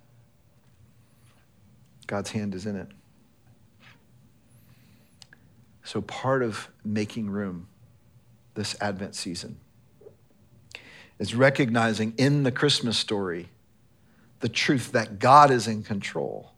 God's 2.07 2.31
hand 2.31 2.53
is 2.53 2.65
in 2.65 2.75
it. 2.75 2.87
So, 5.83 6.01
part 6.01 6.43
of 6.43 6.69
making 6.83 7.29
room 7.29 7.67
this 8.53 8.75
Advent 8.79 9.15
season 9.15 9.57
is 11.19 11.35
recognizing 11.35 12.13
in 12.17 12.43
the 12.43 12.51
Christmas 12.51 12.97
story 12.97 13.49
the 14.39 14.49
truth 14.49 14.91
that 14.91 15.19
God 15.19 15.51
is 15.51 15.67
in 15.67 15.83
control. 15.83 16.51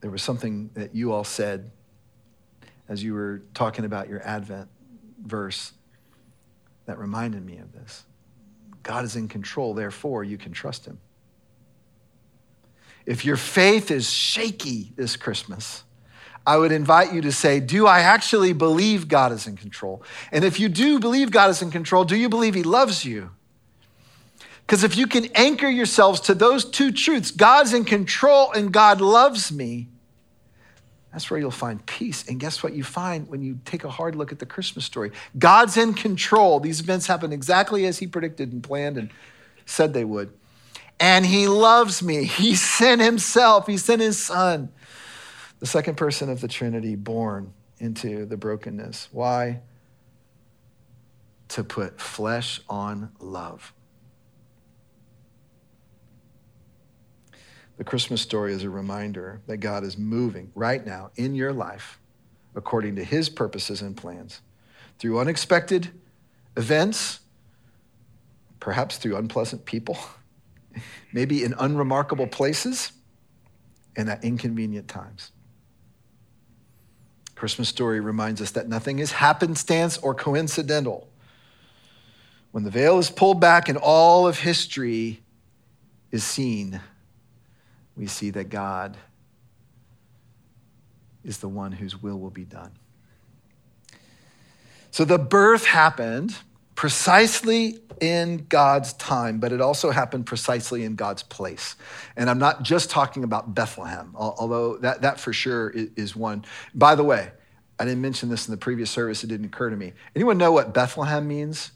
There 0.00 0.10
was 0.10 0.22
something 0.22 0.70
that 0.74 0.94
you 0.94 1.12
all 1.12 1.24
said 1.24 1.70
as 2.88 3.02
you 3.04 3.14
were 3.14 3.42
talking 3.54 3.84
about 3.84 4.08
your 4.08 4.26
Advent 4.26 4.68
verse 5.22 5.72
that 6.90 6.98
reminded 6.98 7.46
me 7.46 7.56
of 7.58 7.72
this. 7.72 8.02
God 8.82 9.04
is 9.04 9.14
in 9.14 9.28
control, 9.28 9.74
therefore, 9.74 10.24
you 10.24 10.36
can 10.36 10.50
trust 10.50 10.86
Him. 10.86 10.98
If 13.06 13.24
your 13.24 13.36
faith 13.36 13.92
is 13.92 14.10
shaky 14.10 14.92
this 14.96 15.14
Christmas, 15.14 15.84
I 16.44 16.56
would 16.56 16.72
invite 16.72 17.12
you 17.12 17.20
to 17.20 17.30
say, 17.30 17.60
Do 17.60 17.86
I 17.86 18.00
actually 18.00 18.52
believe 18.52 19.06
God 19.06 19.30
is 19.30 19.46
in 19.46 19.56
control? 19.56 20.02
And 20.32 20.44
if 20.44 20.58
you 20.58 20.68
do 20.68 20.98
believe 20.98 21.30
God 21.30 21.50
is 21.50 21.62
in 21.62 21.70
control, 21.70 22.04
do 22.04 22.16
you 22.16 22.28
believe 22.28 22.56
He 22.56 22.64
loves 22.64 23.04
you? 23.04 23.30
Because 24.66 24.82
if 24.82 24.96
you 24.96 25.06
can 25.06 25.26
anchor 25.36 25.68
yourselves 25.68 26.18
to 26.22 26.34
those 26.34 26.64
two 26.64 26.90
truths, 26.90 27.30
God's 27.30 27.72
in 27.72 27.84
control 27.84 28.50
and 28.50 28.72
God 28.72 29.00
loves 29.00 29.52
me, 29.52 29.86
that's 31.12 31.30
where 31.30 31.40
you'll 31.40 31.50
find 31.50 31.84
peace. 31.86 32.24
And 32.28 32.38
guess 32.38 32.62
what 32.62 32.72
you 32.72 32.84
find 32.84 33.28
when 33.28 33.42
you 33.42 33.58
take 33.64 33.82
a 33.84 33.90
hard 33.90 34.14
look 34.14 34.30
at 34.32 34.38
the 34.38 34.46
Christmas 34.46 34.84
story? 34.84 35.10
God's 35.38 35.76
in 35.76 35.94
control. 35.94 36.60
These 36.60 36.80
events 36.80 37.06
happen 37.08 37.32
exactly 37.32 37.84
as 37.86 37.98
He 37.98 38.06
predicted 38.06 38.52
and 38.52 38.62
planned 38.62 38.96
and 38.96 39.10
said 39.66 39.92
they 39.92 40.04
would. 40.04 40.32
and 41.00 41.24
he 41.26 41.48
loves 41.48 42.02
me. 42.02 42.24
He 42.24 42.54
sent 42.76 43.00
himself, 43.00 43.66
he 43.66 43.76
sent 43.76 44.02
his 44.02 44.18
son, 44.18 44.70
the 45.58 45.66
second 45.66 45.96
person 45.96 46.28
of 46.30 46.40
the 46.40 46.48
Trinity, 46.48 46.94
born 46.96 47.52
into 47.78 48.26
the 48.26 48.36
brokenness. 48.36 49.08
Why? 49.10 49.60
To 51.48 51.64
put 51.64 52.00
flesh 52.00 52.60
on 52.68 53.10
love. 53.18 53.72
The 57.80 57.84
Christmas 57.84 58.20
story 58.20 58.52
is 58.52 58.62
a 58.62 58.68
reminder 58.68 59.40
that 59.46 59.56
God 59.56 59.84
is 59.84 59.96
moving 59.96 60.52
right 60.54 60.84
now 60.84 61.12
in 61.16 61.34
your 61.34 61.50
life 61.50 61.98
according 62.54 62.96
to 62.96 63.04
his 63.04 63.30
purposes 63.30 63.80
and 63.80 63.96
plans 63.96 64.42
through 64.98 65.18
unexpected 65.18 65.88
events, 66.58 67.20
perhaps 68.60 68.98
through 68.98 69.16
unpleasant 69.16 69.64
people, 69.64 69.96
maybe 71.14 71.42
in 71.42 71.54
unremarkable 71.58 72.26
places, 72.26 72.92
and 73.96 74.10
at 74.10 74.22
inconvenient 74.22 74.86
times. 74.86 75.32
Christmas 77.34 77.70
story 77.70 78.00
reminds 78.00 78.42
us 78.42 78.50
that 78.50 78.68
nothing 78.68 78.98
is 78.98 79.12
happenstance 79.12 79.96
or 79.96 80.14
coincidental. 80.14 81.08
When 82.50 82.64
the 82.64 82.70
veil 82.70 82.98
is 82.98 83.08
pulled 83.08 83.40
back 83.40 83.70
and 83.70 83.78
all 83.78 84.28
of 84.28 84.40
history 84.40 85.22
is 86.10 86.22
seen, 86.22 86.82
we 88.00 88.06
see 88.06 88.30
that 88.30 88.48
God 88.48 88.96
is 91.22 91.36
the 91.36 91.48
one 91.48 91.70
whose 91.70 92.02
will 92.02 92.18
will 92.18 92.30
be 92.30 92.46
done. 92.46 92.70
So 94.90 95.04
the 95.04 95.18
birth 95.18 95.66
happened 95.66 96.34
precisely 96.74 97.78
in 98.00 98.46
God's 98.48 98.94
time, 98.94 99.38
but 99.38 99.52
it 99.52 99.60
also 99.60 99.90
happened 99.90 100.24
precisely 100.24 100.84
in 100.84 100.96
God's 100.96 101.22
place. 101.22 101.76
And 102.16 102.30
I'm 102.30 102.38
not 102.38 102.62
just 102.62 102.88
talking 102.88 103.22
about 103.22 103.54
Bethlehem, 103.54 104.14
although 104.16 104.78
that, 104.78 105.02
that 105.02 105.20
for 105.20 105.34
sure 105.34 105.70
is 105.74 106.16
one. 106.16 106.46
By 106.74 106.94
the 106.94 107.04
way, 107.04 107.30
I 107.78 107.84
didn't 107.84 108.00
mention 108.00 108.30
this 108.30 108.48
in 108.48 108.52
the 108.52 108.58
previous 108.58 108.90
service, 108.90 109.22
it 109.24 109.26
didn't 109.26 109.44
occur 109.44 109.68
to 109.68 109.76
me. 109.76 109.92
Anyone 110.16 110.38
know 110.38 110.52
what 110.52 110.72
Bethlehem 110.72 111.28
means? 111.28 111.72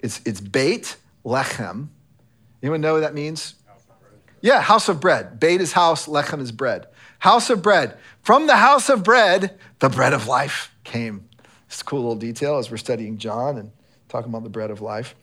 It's, 0.00 0.20
it's 0.26 0.42
Beit 0.42 0.98
Lechem. 1.24 1.88
Anyone 2.62 2.82
know 2.82 2.92
what 2.92 3.00
that 3.00 3.14
means? 3.14 3.54
Yeah, 4.42 4.60
house 4.60 4.88
of 4.88 5.00
bread. 5.00 5.40
Beit 5.40 5.60
is 5.60 5.72
house, 5.72 6.06
lechem 6.06 6.40
is 6.40 6.52
bread. 6.52 6.88
House 7.20 7.48
of 7.48 7.62
bread. 7.62 7.96
From 8.22 8.48
the 8.48 8.56
house 8.56 8.88
of 8.88 9.04
bread, 9.04 9.58
the 9.78 9.88
bread 9.88 10.12
of 10.12 10.26
life 10.26 10.74
came. 10.82 11.28
It's 11.68 11.80
a 11.80 11.84
cool 11.84 12.00
little 12.00 12.16
detail 12.16 12.58
as 12.58 12.70
we're 12.70 12.76
studying 12.76 13.18
John 13.18 13.56
and 13.56 13.70
talking 14.08 14.30
about 14.30 14.42
the 14.42 14.50
bread 14.50 14.70
of 14.70 14.82
life. 14.82 15.14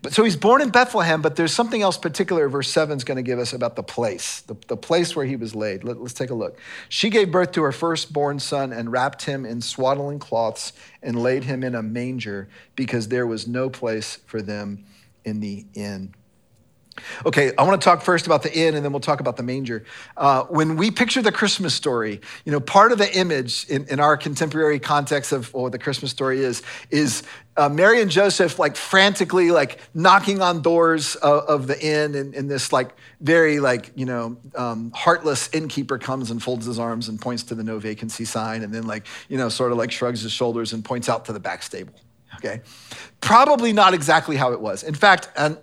But 0.00 0.14
so 0.14 0.24
he's 0.24 0.36
born 0.36 0.62
in 0.62 0.70
Bethlehem, 0.70 1.22
but 1.22 1.36
there's 1.36 1.52
something 1.52 1.80
else 1.80 1.96
particular 1.96 2.48
verse 2.48 2.68
7 2.70 2.96
is 2.96 3.04
going 3.04 3.16
to 3.16 3.22
give 3.22 3.38
us 3.38 3.52
about 3.52 3.76
the 3.76 3.84
place, 3.84 4.40
the, 4.40 4.56
the 4.66 4.76
place 4.76 5.14
where 5.14 5.26
he 5.26 5.36
was 5.36 5.54
laid. 5.54 5.84
Let, 5.84 6.00
let's 6.00 6.14
take 6.14 6.30
a 6.30 6.34
look. 6.34 6.58
She 6.88 7.08
gave 7.08 7.30
birth 7.30 7.52
to 7.52 7.62
her 7.62 7.70
firstborn 7.70 8.40
son 8.40 8.72
and 8.72 8.90
wrapped 8.90 9.26
him 9.26 9.46
in 9.46 9.60
swaddling 9.60 10.18
cloths 10.18 10.72
and 11.02 11.22
laid 11.22 11.44
him 11.44 11.62
in 11.62 11.74
a 11.74 11.82
manger 11.82 12.48
because 12.74 13.08
there 13.08 13.26
was 13.26 13.46
no 13.46 13.70
place 13.70 14.16
for 14.26 14.42
them 14.42 14.86
in 15.24 15.38
the 15.38 15.66
inn. 15.74 16.14
Okay, 17.24 17.52
I 17.56 17.62
want 17.62 17.80
to 17.80 17.84
talk 17.84 18.02
first 18.02 18.26
about 18.26 18.42
the 18.42 18.52
inn 18.52 18.74
and 18.74 18.84
then 18.84 18.92
we'll 18.92 19.00
talk 19.00 19.20
about 19.20 19.36
the 19.36 19.42
manger. 19.42 19.84
Uh, 20.16 20.44
when 20.44 20.76
we 20.76 20.90
picture 20.90 21.22
the 21.22 21.32
Christmas 21.32 21.74
story, 21.74 22.20
you 22.44 22.52
know, 22.52 22.60
part 22.60 22.92
of 22.92 22.98
the 22.98 23.16
image 23.16 23.66
in, 23.68 23.86
in 23.88 23.98
our 23.98 24.16
contemporary 24.16 24.78
context 24.78 25.32
of 25.32 25.52
what 25.54 25.72
the 25.72 25.78
Christmas 25.78 26.10
story 26.10 26.40
is, 26.40 26.62
is 26.90 27.22
uh, 27.56 27.68
Mary 27.68 28.00
and 28.00 28.10
Joseph 28.10 28.58
like 28.58 28.76
frantically 28.76 29.50
like 29.50 29.78
knocking 29.94 30.42
on 30.42 30.62
doors 30.62 31.16
of, 31.16 31.44
of 31.44 31.66
the 31.66 31.80
inn 31.84 32.14
and, 32.14 32.34
and, 32.34 32.50
this 32.50 32.72
like 32.72 32.94
very 33.20 33.60
like, 33.60 33.92
you 33.94 34.06
know, 34.06 34.36
um, 34.54 34.90
heartless 34.94 35.50
innkeeper 35.52 35.98
comes 35.98 36.30
and 36.30 36.42
folds 36.42 36.66
his 36.66 36.78
arms 36.78 37.08
and 37.08 37.20
points 37.20 37.42
to 37.44 37.54
the 37.54 37.62
no 37.62 37.78
vacancy 37.78 38.24
sign 38.24 38.62
and 38.62 38.72
then 38.72 38.86
like, 38.86 39.06
you 39.28 39.36
know, 39.36 39.48
sort 39.48 39.72
of 39.72 39.78
like 39.78 39.90
shrugs 39.90 40.22
his 40.22 40.32
shoulders 40.32 40.72
and 40.72 40.84
points 40.84 41.08
out 41.08 41.26
to 41.26 41.32
the 41.32 41.40
back 41.40 41.62
stable. 41.62 41.94
Okay. 42.36 42.60
Probably 43.20 43.72
not 43.72 43.94
exactly 43.94 44.36
how 44.36 44.52
it 44.52 44.60
was. 44.60 44.82
In 44.82 44.94
fact, 44.94 45.28
and 45.36 45.58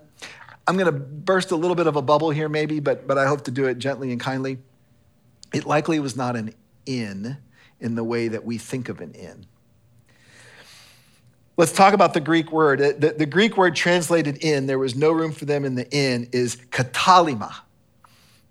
I'm 0.69 0.77
going 0.77 0.85
to 0.85 0.91
burst 0.91 1.49
a 1.49 1.55
little 1.55 1.73
bit 1.73 1.87
of 1.87 1.95
a 1.95 2.01
bubble 2.03 2.29
here, 2.29 2.47
maybe, 2.47 2.79
but, 2.79 3.07
but 3.07 3.17
I 3.17 3.25
hope 3.25 3.45
to 3.45 3.51
do 3.51 3.65
it 3.65 3.79
gently 3.79 4.11
and 4.11 4.21
kindly. 4.21 4.59
It 5.51 5.65
likely 5.65 5.99
was 5.99 6.15
not 6.15 6.35
an 6.35 6.53
inn 6.85 7.37
in 7.79 7.95
the 7.95 8.03
way 8.03 8.27
that 8.27 8.45
we 8.45 8.59
think 8.59 8.87
of 8.87 9.01
an 9.01 9.13
inn. 9.13 9.47
Let's 11.57 11.71
talk 11.71 11.95
about 11.95 12.13
the 12.13 12.19
Greek 12.19 12.51
word. 12.51 12.77
The, 12.99 13.15
the 13.17 13.25
Greek 13.25 13.57
word 13.57 13.75
translated 13.75 14.37
in, 14.43 14.67
there 14.67 14.77
was 14.77 14.95
no 14.95 15.11
room 15.11 15.31
for 15.31 15.45
them 15.45 15.65
in 15.65 15.73
the 15.73 15.89
inn, 15.89 16.29
is 16.31 16.57
katalima. 16.57 17.55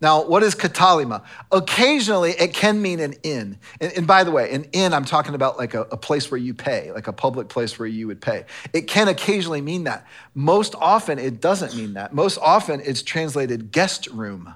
Now, 0.01 0.25
what 0.25 0.45
is 0.45 0.55
katalima? 0.55 1.25
Occasionally, 1.51 2.31
it 2.33 2.55
can 2.55 2.81
mean 2.81 3.01
an 3.01 3.15
inn. 3.25 3.59
And, 3.81 3.93
and, 3.93 4.07
by 4.07 4.23
the 4.23 4.31
way, 4.31 4.53
an 4.53 4.65
inn, 4.73 4.95
I'm 4.95 5.05
talking 5.05 5.35
about 5.35 5.59
like 5.59 5.75
a, 5.75 5.83
a, 5.83 5.97
place 5.97 6.31
where 6.31 6.39
you 6.39 6.55
pay, 6.55 6.93
like 6.93 7.09
a 7.09 7.13
public 7.13 7.49
place 7.49 7.79
where 7.79 7.89
you 7.89 8.07
would 8.07 8.21
pay. 8.21 8.45
It 8.73 8.83
can 8.83 9.09
occasionally 9.09 9.61
mean 9.61 9.85
that. 9.85 10.07
Most 10.35 10.77
often, 10.77 11.19
it 11.19 11.41
doesn't 11.41 11.75
mean 11.75 11.95
that. 11.95 12.13
Most 12.13 12.39
often, 12.39 12.81
it's 12.85 13.03
translated 13.03 13.73
guest 13.73 14.07
room. 14.09 14.55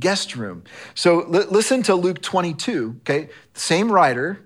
Guest 0.00 0.34
room. 0.34 0.64
So 0.94 1.20
l- 1.22 1.46
listen 1.50 1.84
to 1.84 1.94
Luke 1.94 2.20
22, 2.20 2.96
okay? 3.02 3.28
Same 3.54 3.90
writer, 3.90 4.44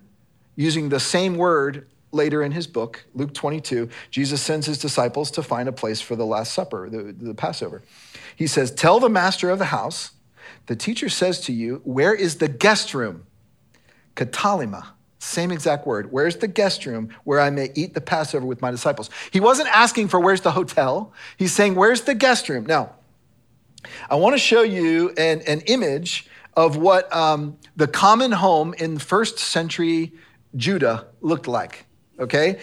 using 0.54 0.90
the 0.90 1.00
same 1.00 1.36
word 1.36 1.86
later 2.12 2.42
in 2.42 2.52
his 2.52 2.66
book, 2.66 3.04
Luke 3.14 3.32
22. 3.32 3.88
Jesus 4.10 4.42
sends 4.42 4.66
his 4.66 4.78
disciples 4.78 5.30
to 5.32 5.42
find 5.42 5.68
a 5.68 5.72
place 5.72 6.00
for 6.00 6.16
the 6.16 6.26
Last 6.26 6.52
Supper, 6.52 6.90
the, 6.90 7.14
the 7.16 7.34
Passover. 7.34 7.82
He 8.38 8.46
says, 8.46 8.70
Tell 8.70 9.00
the 9.00 9.08
master 9.08 9.50
of 9.50 9.58
the 9.58 9.64
house, 9.64 10.12
the 10.66 10.76
teacher 10.76 11.08
says 11.08 11.40
to 11.40 11.52
you, 11.52 11.80
Where 11.82 12.14
is 12.14 12.36
the 12.36 12.46
guest 12.46 12.94
room? 12.94 13.26
Katalima. 14.14 14.90
Same 15.18 15.50
exact 15.50 15.88
word. 15.88 16.12
Where's 16.12 16.36
the 16.36 16.46
guest 16.46 16.86
room 16.86 17.08
where 17.24 17.40
I 17.40 17.50
may 17.50 17.72
eat 17.74 17.94
the 17.94 18.00
Passover 18.00 18.46
with 18.46 18.62
my 18.62 18.70
disciples? 18.70 19.10
He 19.32 19.40
wasn't 19.40 19.70
asking 19.70 20.06
for 20.06 20.20
where's 20.20 20.42
the 20.42 20.52
hotel. 20.52 21.12
He's 21.36 21.52
saying, 21.52 21.74
Where's 21.74 22.02
the 22.02 22.14
guest 22.14 22.48
room? 22.48 22.64
Now, 22.64 22.94
I 24.08 24.14
want 24.14 24.34
to 24.34 24.38
show 24.38 24.62
you 24.62 25.10
an, 25.18 25.40
an 25.40 25.62
image 25.62 26.28
of 26.54 26.76
what 26.76 27.12
um, 27.12 27.58
the 27.74 27.88
common 27.88 28.30
home 28.30 28.72
in 28.74 28.98
first 28.98 29.40
century 29.40 30.12
Judah 30.54 31.08
looked 31.20 31.48
like. 31.48 31.86
Okay? 32.20 32.60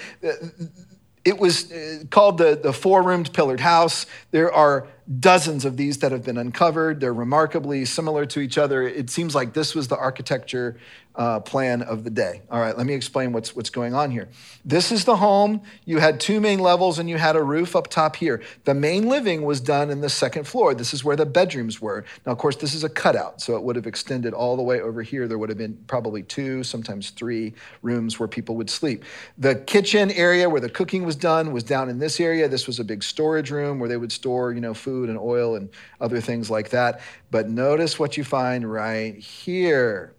It 1.26 1.38
was 1.38 1.70
uh, 1.70 2.06
called 2.12 2.38
the, 2.38 2.58
the 2.64 2.72
four 2.72 3.04
roomed 3.04 3.34
pillared 3.34 3.60
house. 3.60 4.06
There 4.32 4.54
are 4.54 4.88
dozens 5.20 5.66
of 5.66 5.78
these 5.78 6.00
that 6.00 6.12
have 6.12 6.24
been 6.24 6.38
uncovered. 6.38 7.00
They're 7.00 7.14
remarkably 7.14 7.86
similar 7.86 8.26
to 8.28 8.40
each 8.40 8.58
other. 8.58 8.84
It 8.88 9.10
seems 9.10 9.36
like 9.36 9.54
this 9.54 9.76
was 9.76 9.88
the 9.88 9.98
architecture 9.98 10.78
uh, 11.18 11.40
plan 11.40 11.82
of 11.82 12.04
the 12.04 12.10
day. 12.10 12.42
All 12.50 12.60
right, 12.60 12.78
let 12.78 12.86
me 12.86 12.94
explain 12.94 13.32
what's, 13.32 13.56
what's 13.56 13.70
going 13.70 13.94
on 13.94 14.12
here. 14.12 14.28
This 14.64 14.92
is 14.92 15.06
the 15.06 15.16
home. 15.16 15.62
You 15.86 16.00
had 16.00 16.20
two 16.20 16.40
main 16.42 16.60
levels 16.60 17.00
and 17.00 17.10
you 17.10 17.18
had 17.18 17.36
a 17.36 17.44
roof 17.44 17.76
up 17.76 17.88
top 17.90 18.16
here. 18.16 18.42
The 18.66 18.74
main 18.74 19.08
living 19.08 19.44
was 19.44 19.62
done 19.62 19.90
in 19.90 20.02
the 20.02 20.10
second 20.10 20.46
floor. 20.46 20.74
This 20.74 20.94
is 20.94 21.04
where 21.04 21.16
the 21.16 21.26
bedrooms 21.26 21.80
were. 21.80 22.06
Now, 22.26 22.32
of 22.32 22.38
course, 22.38 22.56
this 22.58 22.74
is 22.74 22.84
a 22.84 22.90
cutout, 22.90 23.42
so 23.42 23.56
it 23.56 23.64
would 23.64 23.76
have 23.76 23.88
extended 23.88 24.34
all 24.34 24.58
the 24.58 24.64
way 24.64 24.82
over 24.82 25.02
here. 25.02 25.28
There 25.28 25.38
would 25.38 25.50
have 25.50 25.58
been 25.58 25.78
probably 25.88 26.24
two, 26.24 26.64
sometimes 26.64 27.12
three 27.12 27.54
rooms 27.82 28.20
where 28.20 28.28
people 28.28 28.56
would 28.56 28.70
sleep. 28.70 29.04
The 29.38 29.56
kitchen 29.56 30.12
area 30.12 30.50
where 30.50 30.62
the 30.62 30.70
cooking 30.70 31.06
was 31.06 31.16
done 31.16 31.54
was 31.54 31.64
down 31.64 31.90
in 31.90 32.00
this 32.00 32.20
area. 32.20 32.48
This 32.48 32.68
was 32.68 32.80
a 32.80 32.84
big 32.84 33.04
storage 33.04 33.52
room 33.52 33.80
where 33.80 33.88
they 33.88 33.98
would 33.98 34.12
store, 34.12 34.52
you 34.52 34.62
know, 34.62 34.74
food 34.74 35.10
and 35.10 35.18
oil 35.18 35.56
and 35.56 35.70
other 36.02 36.20
things 36.20 36.50
like 36.50 36.70
that. 36.70 37.02
But 37.32 37.50
notice 37.50 38.00
what 38.00 38.18
you 38.18 38.24
find 38.24 38.70
right 38.70 39.16
here. 39.16 40.15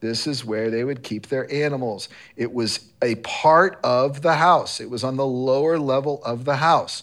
This 0.00 0.26
is 0.26 0.44
where 0.44 0.70
they 0.70 0.82
would 0.82 1.02
keep 1.02 1.28
their 1.28 1.50
animals. 1.52 2.08
It 2.36 2.52
was 2.52 2.80
a 3.02 3.16
part 3.16 3.78
of 3.84 4.22
the 4.22 4.34
house, 4.34 4.80
it 4.80 4.90
was 4.90 5.04
on 5.04 5.16
the 5.16 5.26
lower 5.26 5.78
level 5.78 6.22
of 6.24 6.44
the 6.44 6.56
house. 6.56 7.02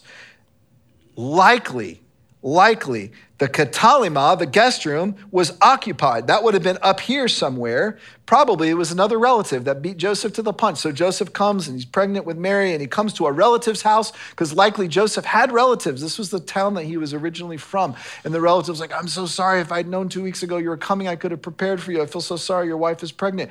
Likely, 1.16 2.00
likely 2.42 3.12
the 3.38 3.48
katalima, 3.48 4.36
the 4.36 4.46
guest 4.46 4.84
room, 4.84 5.14
was 5.30 5.56
occupied. 5.62 6.26
That 6.26 6.42
would 6.42 6.54
have 6.54 6.62
been 6.62 6.78
up 6.82 6.98
here 6.98 7.28
somewhere. 7.28 7.98
Probably 8.26 8.68
it 8.68 8.74
was 8.74 8.90
another 8.90 9.16
relative 9.16 9.64
that 9.64 9.80
beat 9.80 9.96
Joseph 9.96 10.32
to 10.34 10.42
the 10.42 10.52
punch. 10.52 10.78
So 10.78 10.90
Joseph 10.90 11.32
comes 11.32 11.68
and 11.68 11.76
he's 11.76 11.84
pregnant 11.84 12.26
with 12.26 12.36
Mary 12.36 12.72
and 12.72 12.80
he 12.80 12.88
comes 12.88 13.12
to 13.14 13.26
a 13.26 13.32
relative's 13.32 13.82
house 13.82 14.12
because 14.30 14.52
likely 14.52 14.88
Joseph 14.88 15.24
had 15.24 15.52
relatives. 15.52 16.02
This 16.02 16.18
was 16.18 16.30
the 16.30 16.40
town 16.40 16.74
that 16.74 16.84
he 16.84 16.96
was 16.96 17.14
originally 17.14 17.58
from. 17.58 17.94
And 18.24 18.34
the 18.34 18.40
relative's 18.40 18.80
like, 18.80 18.92
I'm 18.92 19.08
so 19.08 19.26
sorry. 19.26 19.60
If 19.60 19.70
I'd 19.70 19.86
known 19.86 20.08
two 20.08 20.22
weeks 20.22 20.42
ago 20.42 20.56
you 20.56 20.68
were 20.68 20.76
coming, 20.76 21.06
I 21.06 21.14
could 21.14 21.30
have 21.30 21.42
prepared 21.42 21.80
for 21.80 21.92
you. 21.92 22.02
I 22.02 22.06
feel 22.06 22.20
so 22.20 22.36
sorry. 22.36 22.66
Your 22.66 22.76
wife 22.76 23.04
is 23.04 23.12
pregnant. 23.12 23.50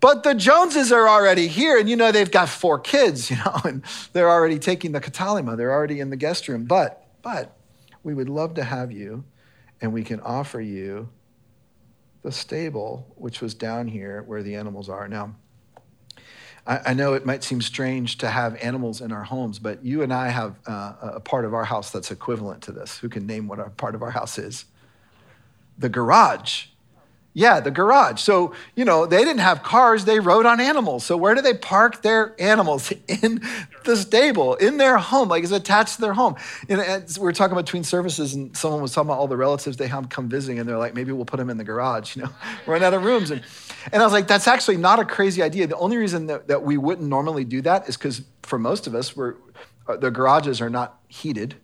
But 0.00 0.24
the 0.24 0.34
Joneses 0.34 0.90
are 0.90 1.08
already 1.08 1.46
here, 1.46 1.78
and 1.78 1.88
you 1.88 1.94
know 1.94 2.10
they've 2.10 2.30
got 2.30 2.48
four 2.48 2.80
kids, 2.80 3.30
you 3.30 3.36
know, 3.36 3.60
and 3.64 3.82
they're 4.12 4.28
already 4.28 4.58
taking 4.58 4.92
the 4.92 5.00
katalima. 5.00 5.56
They're 5.56 5.72
already 5.72 6.00
in 6.00 6.10
the 6.10 6.16
guest 6.16 6.48
room. 6.48 6.64
But, 6.64 7.06
but, 7.22 7.56
we 8.02 8.14
would 8.14 8.28
love 8.28 8.54
to 8.54 8.64
have 8.64 8.92
you, 8.92 9.24
and 9.80 9.92
we 9.92 10.02
can 10.02 10.20
offer 10.20 10.60
you 10.60 11.08
the 12.22 12.32
stable, 12.32 13.12
which 13.16 13.40
was 13.40 13.54
down 13.54 13.88
here 13.88 14.22
where 14.22 14.42
the 14.42 14.54
animals 14.54 14.88
are. 14.88 15.08
Now, 15.08 15.34
I, 16.66 16.80
I, 16.86 16.94
know 16.94 17.14
it 17.14 17.26
might 17.26 17.42
seem 17.42 17.60
strange 17.60 18.18
to 18.18 18.28
have 18.28 18.54
animals 18.56 19.00
in 19.00 19.10
our 19.10 19.24
homes, 19.24 19.58
but 19.58 19.84
you 19.84 20.02
and 20.02 20.12
I 20.12 20.28
have 20.28 20.56
uh, 20.66 20.94
a 21.02 21.20
part 21.20 21.44
of 21.44 21.54
our 21.54 21.64
house 21.64 21.90
that's 21.90 22.10
equivalent 22.10 22.62
to 22.64 22.72
this. 22.72 22.98
Who 22.98 23.08
can 23.08 23.26
name 23.26 23.48
what 23.48 23.58
a 23.58 23.70
part 23.70 23.94
of 23.94 24.02
our 24.02 24.12
house 24.12 24.38
is? 24.38 24.66
The 25.78 25.88
garage. 25.88 26.66
Yeah, 27.34 27.60
the 27.60 27.70
garage. 27.70 28.20
So, 28.20 28.54
you 28.76 28.84
know, 28.84 29.06
they 29.06 29.24
didn't 29.24 29.40
have 29.40 29.62
cars, 29.62 30.04
they 30.04 30.20
rode 30.20 30.44
on 30.44 30.60
animals. 30.60 31.04
So, 31.04 31.16
where 31.16 31.34
do 31.34 31.40
they 31.40 31.54
park 31.54 32.02
their 32.02 32.34
animals? 32.38 32.92
In 33.08 33.40
the 33.84 33.96
stable, 33.96 34.54
in 34.54 34.76
their 34.76 34.96
home, 34.98 35.28
like 35.28 35.42
it's 35.42 35.52
attached 35.52 35.96
to 35.96 36.00
their 36.00 36.12
home. 36.12 36.36
And 36.68 36.80
we 37.16 37.22
were 37.22 37.32
talking 37.32 37.56
between 37.56 37.84
services, 37.84 38.34
and 38.34 38.56
someone 38.56 38.80
was 38.80 38.92
talking 38.92 39.08
about 39.08 39.18
all 39.18 39.26
the 39.26 39.36
relatives 39.36 39.76
they 39.76 39.88
have 39.88 40.08
come 40.08 40.28
visiting, 40.28 40.58
and 40.58 40.68
they're 40.68 40.78
like, 40.78 40.94
maybe 40.94 41.10
we'll 41.12 41.24
put 41.24 41.38
them 41.38 41.50
in 41.50 41.56
the 41.56 41.64
garage, 41.64 42.16
you 42.16 42.22
know, 42.22 42.30
run 42.66 42.82
out 42.82 42.94
of 42.94 43.02
rooms. 43.02 43.30
And, 43.30 43.42
and 43.92 44.02
I 44.02 44.06
was 44.06 44.12
like, 44.12 44.28
that's 44.28 44.46
actually 44.46 44.76
not 44.76 45.00
a 45.00 45.04
crazy 45.04 45.42
idea. 45.42 45.66
The 45.66 45.76
only 45.76 45.96
reason 45.96 46.26
that, 46.26 46.48
that 46.48 46.62
we 46.62 46.76
wouldn't 46.76 47.08
normally 47.08 47.44
do 47.44 47.60
that 47.62 47.88
is 47.88 47.96
because 47.96 48.22
for 48.42 48.58
most 48.58 48.86
of 48.86 48.94
us, 48.94 49.16
we're, 49.16 49.34
uh, 49.88 49.96
the 49.96 50.10
garages 50.10 50.60
are 50.60 50.70
not 50.70 51.00
heated, 51.08 51.56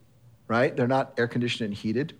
right? 0.48 0.76
They're 0.76 0.88
not 0.88 1.14
air 1.18 1.28
conditioned 1.28 1.68
and 1.68 1.74
heated. 1.74 2.14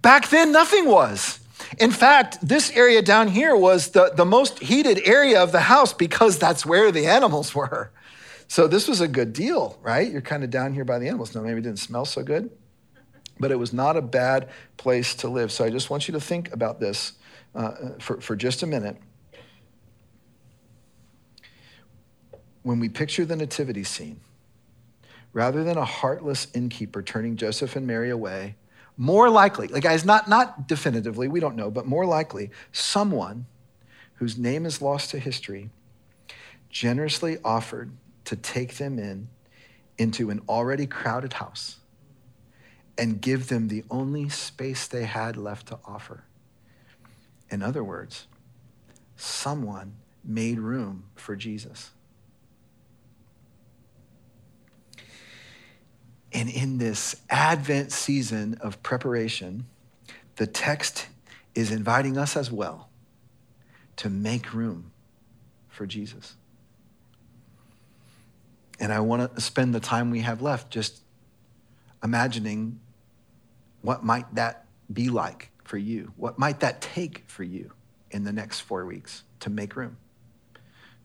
Back 0.00 0.28
then, 0.28 0.52
nothing 0.52 0.88
was. 0.88 1.40
In 1.78 1.90
fact, 1.90 2.38
this 2.46 2.70
area 2.70 3.02
down 3.02 3.28
here 3.28 3.56
was 3.56 3.88
the, 3.88 4.12
the 4.14 4.24
most 4.24 4.58
heated 4.58 5.00
area 5.06 5.42
of 5.42 5.52
the 5.52 5.60
house 5.60 5.92
because 5.92 6.38
that's 6.38 6.66
where 6.66 6.92
the 6.92 7.06
animals 7.06 7.54
were. 7.54 7.90
So 8.48 8.66
this 8.66 8.86
was 8.86 9.00
a 9.00 9.08
good 9.08 9.32
deal, 9.32 9.78
right? 9.82 10.10
You're 10.10 10.20
kind 10.20 10.44
of 10.44 10.50
down 10.50 10.74
here 10.74 10.84
by 10.84 10.98
the 10.98 11.08
animals. 11.08 11.34
Now, 11.34 11.40
maybe 11.40 11.60
it 11.60 11.62
didn't 11.62 11.78
smell 11.78 12.04
so 12.04 12.22
good, 12.22 12.50
but 13.40 13.50
it 13.50 13.56
was 13.56 13.72
not 13.72 13.96
a 13.96 14.02
bad 14.02 14.50
place 14.76 15.14
to 15.16 15.28
live. 15.28 15.50
So 15.50 15.64
I 15.64 15.70
just 15.70 15.88
want 15.88 16.06
you 16.06 16.12
to 16.12 16.20
think 16.20 16.52
about 16.52 16.78
this 16.78 17.12
uh, 17.54 17.72
for, 17.98 18.20
for 18.20 18.36
just 18.36 18.62
a 18.62 18.66
minute. 18.66 18.98
When 22.62 22.78
we 22.78 22.88
picture 22.90 23.24
the 23.24 23.36
nativity 23.36 23.84
scene, 23.84 24.20
rather 25.32 25.64
than 25.64 25.78
a 25.78 25.84
heartless 25.84 26.48
innkeeper 26.54 27.02
turning 27.02 27.36
Joseph 27.36 27.74
and 27.74 27.86
Mary 27.86 28.10
away, 28.10 28.56
more 28.96 29.30
likely, 29.30 29.68
like 29.68 29.82
guys, 29.82 30.04
not, 30.04 30.28
not 30.28 30.68
definitively, 30.68 31.28
we 31.28 31.40
don't 31.40 31.56
know, 31.56 31.70
but 31.70 31.86
more 31.86 32.06
likely, 32.06 32.50
someone 32.72 33.46
whose 34.14 34.38
name 34.38 34.66
is 34.66 34.82
lost 34.82 35.10
to 35.10 35.18
history 35.18 35.70
generously 36.70 37.38
offered 37.44 37.92
to 38.24 38.36
take 38.36 38.76
them 38.76 38.98
in 38.98 39.28
into 39.98 40.30
an 40.30 40.40
already 40.48 40.86
crowded 40.86 41.34
house 41.34 41.78
and 42.98 43.20
give 43.20 43.48
them 43.48 43.68
the 43.68 43.84
only 43.90 44.28
space 44.28 44.86
they 44.86 45.04
had 45.04 45.36
left 45.36 45.68
to 45.68 45.78
offer. 45.84 46.24
In 47.50 47.62
other 47.62 47.84
words, 47.84 48.26
someone 49.16 49.94
made 50.24 50.58
room 50.58 51.04
for 51.14 51.36
Jesus. 51.36 51.90
And 56.34 56.48
in 56.48 56.78
this 56.78 57.16
Advent 57.28 57.92
season 57.92 58.56
of 58.60 58.82
preparation, 58.82 59.66
the 60.36 60.46
text 60.46 61.06
is 61.54 61.70
inviting 61.70 62.16
us 62.16 62.36
as 62.36 62.50
well 62.50 62.88
to 63.96 64.08
make 64.08 64.54
room 64.54 64.92
for 65.68 65.86
Jesus. 65.86 66.34
And 68.80 68.92
I 68.92 69.00
want 69.00 69.34
to 69.34 69.40
spend 69.40 69.74
the 69.74 69.80
time 69.80 70.10
we 70.10 70.20
have 70.20 70.40
left 70.40 70.70
just 70.70 71.02
imagining 72.02 72.80
what 73.82 74.02
might 74.02 74.34
that 74.34 74.66
be 74.92 75.08
like 75.08 75.50
for 75.64 75.76
you? 75.76 76.12
What 76.16 76.38
might 76.38 76.60
that 76.60 76.80
take 76.80 77.24
for 77.26 77.44
you 77.44 77.72
in 78.10 78.24
the 78.24 78.32
next 78.32 78.60
four 78.60 78.86
weeks 78.86 79.22
to 79.40 79.50
make 79.50 79.76
room? 79.76 79.96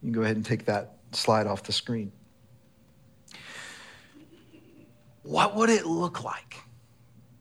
You 0.01 0.07
can 0.07 0.11
go 0.11 0.21
ahead 0.21 0.35
and 0.35 0.45
take 0.45 0.65
that 0.65 0.95
slide 1.11 1.47
off 1.47 1.63
the 1.63 1.71
screen 1.71 2.11
what 5.27 5.55
would 5.55 5.69
it 5.69 5.85
look 5.85 6.23
like 6.23 6.63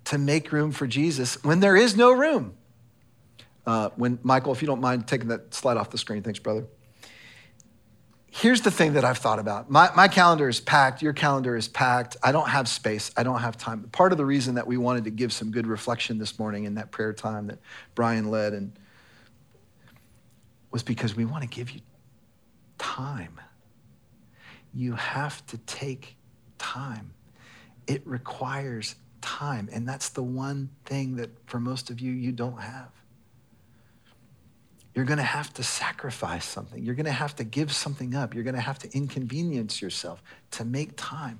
to 0.06 0.18
make 0.18 0.50
room 0.50 0.72
for 0.72 0.88
Jesus 0.88 1.42
when 1.44 1.60
there 1.60 1.76
is 1.76 1.96
no 1.96 2.10
room? 2.10 2.56
Uh, 3.64 3.90
when 3.96 4.18
Michael, 4.22 4.52
if 4.52 4.60
you 4.60 4.66
don't 4.66 4.80
mind 4.80 5.06
taking 5.06 5.28
that 5.28 5.54
slide 5.54 5.76
off 5.76 5.90
the 5.90 5.98
screen, 5.98 6.22
thanks, 6.22 6.40
brother. 6.40 6.66
Here's 8.28 8.60
the 8.60 8.70
thing 8.70 8.94
that 8.94 9.04
I've 9.04 9.18
thought 9.18 9.38
about. 9.38 9.70
My, 9.70 9.90
my 9.96 10.08
calendar 10.08 10.48
is 10.48 10.60
packed. 10.60 11.00
Your 11.00 11.12
calendar 11.12 11.56
is 11.56 11.68
packed. 11.68 12.16
I 12.22 12.32
don't 12.32 12.48
have 12.48 12.68
space. 12.68 13.10
I 13.16 13.22
don't 13.22 13.40
have 13.40 13.56
time. 13.56 13.84
Part 13.92 14.12
of 14.12 14.18
the 14.18 14.26
reason 14.26 14.56
that 14.56 14.66
we 14.66 14.76
wanted 14.76 15.04
to 15.04 15.10
give 15.10 15.32
some 15.32 15.50
good 15.52 15.66
reflection 15.66 16.18
this 16.18 16.38
morning 16.38 16.64
in 16.64 16.74
that 16.74 16.90
prayer 16.90 17.12
time 17.12 17.46
that 17.46 17.60
Brian 17.94 18.30
led 18.30 18.52
and 18.52 18.76
was 20.70 20.82
because 20.82 21.16
we 21.16 21.24
want 21.24 21.44
to 21.44 21.48
give 21.48 21.70
you 21.70 21.80
time. 22.78 23.40
You 24.74 24.94
have 24.94 25.46
to 25.46 25.58
take 25.58 26.16
time 26.58 27.12
it 27.86 28.06
requires 28.06 28.96
time. 29.20 29.68
And 29.72 29.88
that's 29.88 30.10
the 30.10 30.22
one 30.22 30.70
thing 30.84 31.16
that 31.16 31.30
for 31.48 31.60
most 31.60 31.90
of 31.90 32.00
you, 32.00 32.12
you 32.12 32.32
don't 32.32 32.60
have. 32.60 32.90
You're 34.94 35.04
going 35.04 35.18
to 35.18 35.24
have 35.24 35.52
to 35.54 35.62
sacrifice 35.62 36.44
something. 36.46 36.82
You're 36.82 36.94
going 36.94 37.06
to 37.06 37.12
have 37.12 37.36
to 37.36 37.44
give 37.44 37.70
something 37.72 38.14
up. 38.14 38.34
You're 38.34 38.44
going 38.44 38.54
to 38.54 38.60
have 38.62 38.78
to 38.78 38.96
inconvenience 38.96 39.82
yourself 39.82 40.22
to 40.52 40.64
make 40.64 40.92
time. 40.96 41.38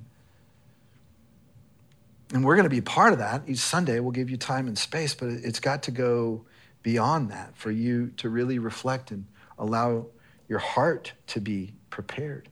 And 2.35 2.45
we're 2.45 2.57
going 2.57 2.65
to 2.65 2.71
be 2.71 2.81
part 2.81 3.13
of 3.13 3.19
that. 3.21 3.43
Each 3.47 3.59
Sunday, 3.59 4.01
we'll 4.01 4.11
give 4.11 4.29
you 4.29 4.37
time 4.37 4.67
and 4.67 4.77
space, 4.77 5.15
but 5.15 5.29
it's 5.29 5.61
got 5.61 5.85
to 5.85 5.91
go 5.91 6.45
beyond 6.83 7.31
that 7.31 7.57
for 7.57 7.71
you 7.71 8.13
to 8.19 8.29
really 8.29 8.59
reflect 8.59 9.11
and 9.11 9.25
allow 9.59 10.07
your 10.49 10.59
heart 10.59 11.13
to 11.29 11.41
be 11.41 11.73
prepared. 11.89 12.49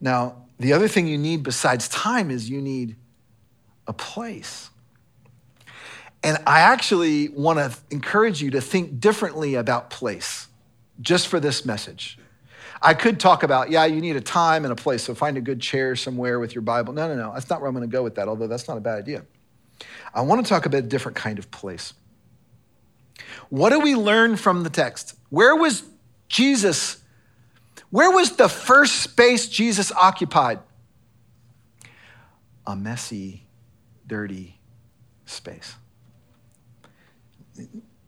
Now, 0.00 0.44
the 0.58 0.72
other 0.72 0.88
thing 0.88 1.06
you 1.06 1.18
need 1.18 1.42
besides 1.42 1.88
time 1.88 2.30
is 2.30 2.48
you 2.48 2.60
need 2.60 2.96
a 3.86 3.92
place. 3.92 4.70
And 6.22 6.38
I 6.46 6.60
actually 6.60 7.28
want 7.28 7.58
to 7.58 7.76
encourage 7.90 8.42
you 8.42 8.50
to 8.50 8.60
think 8.60 9.00
differently 9.00 9.54
about 9.54 9.90
place 9.90 10.48
just 11.00 11.28
for 11.28 11.38
this 11.38 11.64
message. 11.64 12.18
I 12.82 12.94
could 12.94 13.18
talk 13.18 13.42
about, 13.42 13.70
yeah, 13.70 13.84
you 13.86 14.00
need 14.00 14.16
a 14.16 14.20
time 14.20 14.64
and 14.64 14.72
a 14.72 14.76
place, 14.76 15.02
so 15.02 15.14
find 15.14 15.36
a 15.36 15.40
good 15.40 15.60
chair 15.60 15.96
somewhere 15.96 16.38
with 16.38 16.54
your 16.54 16.62
Bible. 16.62 16.92
No, 16.92 17.08
no, 17.08 17.16
no, 17.16 17.32
that's 17.34 17.50
not 17.50 17.60
where 17.60 17.68
I'm 17.68 17.74
going 17.74 17.88
to 17.88 17.92
go 17.92 18.02
with 18.02 18.14
that, 18.16 18.28
although 18.28 18.46
that's 18.46 18.68
not 18.68 18.76
a 18.76 18.80
bad 18.80 18.98
idea. 18.98 19.24
I 20.14 20.22
want 20.22 20.44
to 20.44 20.48
talk 20.48 20.66
about 20.66 20.78
a 20.78 20.86
different 20.86 21.16
kind 21.16 21.38
of 21.38 21.50
place. 21.50 21.92
What 23.48 23.70
do 23.70 23.80
we 23.80 23.94
learn 23.94 24.36
from 24.36 24.62
the 24.62 24.70
text? 24.70 25.14
Where 25.30 25.56
was 25.56 25.82
Jesus 26.28 26.97
where 27.90 28.10
was 28.10 28.36
the 28.36 28.48
first 28.48 28.96
space 28.96 29.48
Jesus 29.48 29.90
occupied? 29.92 30.60
A 32.66 32.76
messy, 32.76 33.46
dirty 34.06 34.58
space. 35.24 35.76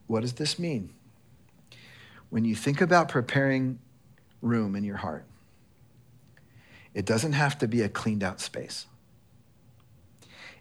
What 0.07 0.21
does 0.21 0.35
this 0.35 0.59
mean? 0.59 0.93
When 2.29 2.45
you 2.45 2.55
think 2.55 2.81
about 2.81 3.09
preparing 3.09 3.79
room 4.43 4.77
in 4.77 4.85
your 4.85 4.99
heart, 4.99 5.25
it 6.95 7.07
doesn't 7.07 7.33
have 7.33 7.59
to 7.59 7.69
be 7.69 7.83
a 7.83 7.89
cleaned 7.89 8.23
out 8.23 8.41
space. 8.41 8.87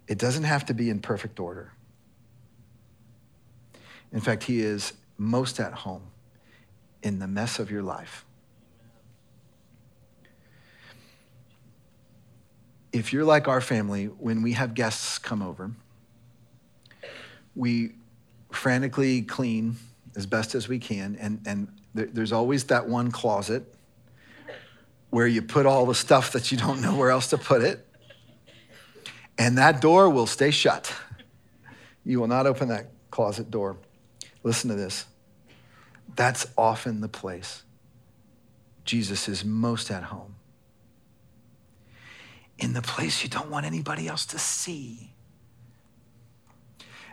It 0.08 0.17
doesn't 0.17 0.43
have 0.43 0.65
to 0.67 0.73
be 0.73 0.89
in 0.89 0.99
perfect 0.99 1.39
order. 1.39 1.73
In 4.12 4.21
fact, 4.21 4.43
he 4.43 4.62
is 4.62 4.93
most 5.17 5.60
at 5.60 5.73
home 5.73 6.03
in 7.03 7.19
the 7.19 7.27
mess 7.27 7.60
of 7.60 7.69
your 7.69 7.84
life. 7.84 8.25
If 12.91 13.13
you're 13.13 13.23
like 13.23 13.47
our 13.47 13.62
family, 13.62 14.06
when 14.06 14.41
we 14.41 14.54
have 14.54 14.73
guests 14.73 15.17
come 15.17 15.41
over, 15.41 15.71
we 17.56 17.91
frantically 18.52 19.21
clean 19.21 19.75
as 20.15 20.25
best 20.25 20.56
as 20.56 20.67
we 20.67 20.80
can. 20.80 21.15
And, 21.19 21.41
and 21.45 21.67
there's 21.93 22.32
always 22.32 22.65
that 22.65 22.88
one 22.88 23.12
closet 23.12 23.63
where 25.10 25.28
you 25.28 25.41
put 25.41 25.65
all 25.65 25.86
the 25.86 25.95
stuff 25.95 26.32
that 26.34 26.52
you 26.52 26.58
don't 26.58 26.82
know 26.82 26.95
where 26.95 27.10
else 27.10 27.30
to 27.30 27.38
put 27.38 27.62
it. 27.62 27.86
And 29.38 29.58
that 29.58 29.82
door 29.82 30.10
will 30.10 30.28
stay 30.28 30.52
shut. 30.52 30.93
You 32.04 32.19
will 32.19 32.28
not 32.28 32.45
open 32.45 32.67
that 32.69 32.88
closet 33.12 33.49
door. 33.49 33.78
Listen 34.43 34.69
to 34.69 34.75
this. 34.75 35.06
That's 36.15 36.47
often 36.58 37.02
the 37.02 37.08
place 37.08 37.63
Jesus 38.84 39.28
is 39.28 39.45
most 39.45 39.91
at 39.91 40.04
home 40.04 40.36
in 42.62 42.74
the 42.74 42.82
place 42.82 43.24
you 43.24 43.30
don't 43.30 43.50
want 43.50 43.65
anybody 43.65 44.08
else 44.08 44.26
to 44.28 44.39
see. 44.39 45.12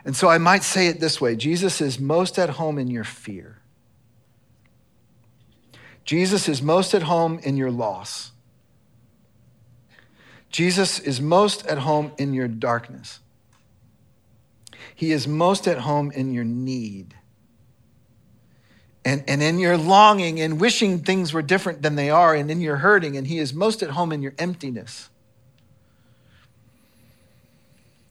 And 0.05 0.15
so 0.15 0.29
I 0.29 0.37
might 0.37 0.63
say 0.63 0.87
it 0.87 0.99
this 0.99 1.19
way 1.19 1.35
Jesus 1.35 1.81
is 1.81 1.99
most 1.99 2.39
at 2.39 2.51
home 2.51 2.77
in 2.77 2.89
your 2.89 3.03
fear. 3.03 3.59
Jesus 6.05 6.47
is 6.47 6.61
most 6.61 6.93
at 6.93 7.03
home 7.03 7.39
in 7.43 7.57
your 7.57 7.71
loss. 7.71 8.31
Jesus 10.49 10.99
is 10.99 11.19
most 11.19 11.65
at 11.67 11.79
home 11.79 12.11
in 12.17 12.33
your 12.33 12.47
darkness. 12.47 13.19
He 14.95 15.11
is 15.11 15.27
most 15.27 15.67
at 15.67 15.79
home 15.79 16.11
in 16.11 16.33
your 16.33 16.45
need. 16.45 17.13
and, 19.07 19.23
and 19.25 19.41
in 19.41 19.57
your 19.57 19.77
longing 19.77 20.41
and 20.41 20.59
wishing 20.59 20.99
things 20.99 21.31
were 21.31 21.41
different 21.41 21.81
than 21.81 21.95
they 21.95 22.09
are, 22.09 22.35
and 22.35 22.51
in 22.51 22.59
your 22.59 22.77
hurting, 22.77 23.15
and 23.15 23.25
He 23.25 23.39
is 23.39 23.53
most 23.53 23.81
at 23.81 23.91
home 23.91 24.11
in 24.11 24.21
your 24.21 24.33
emptiness. 24.37 25.09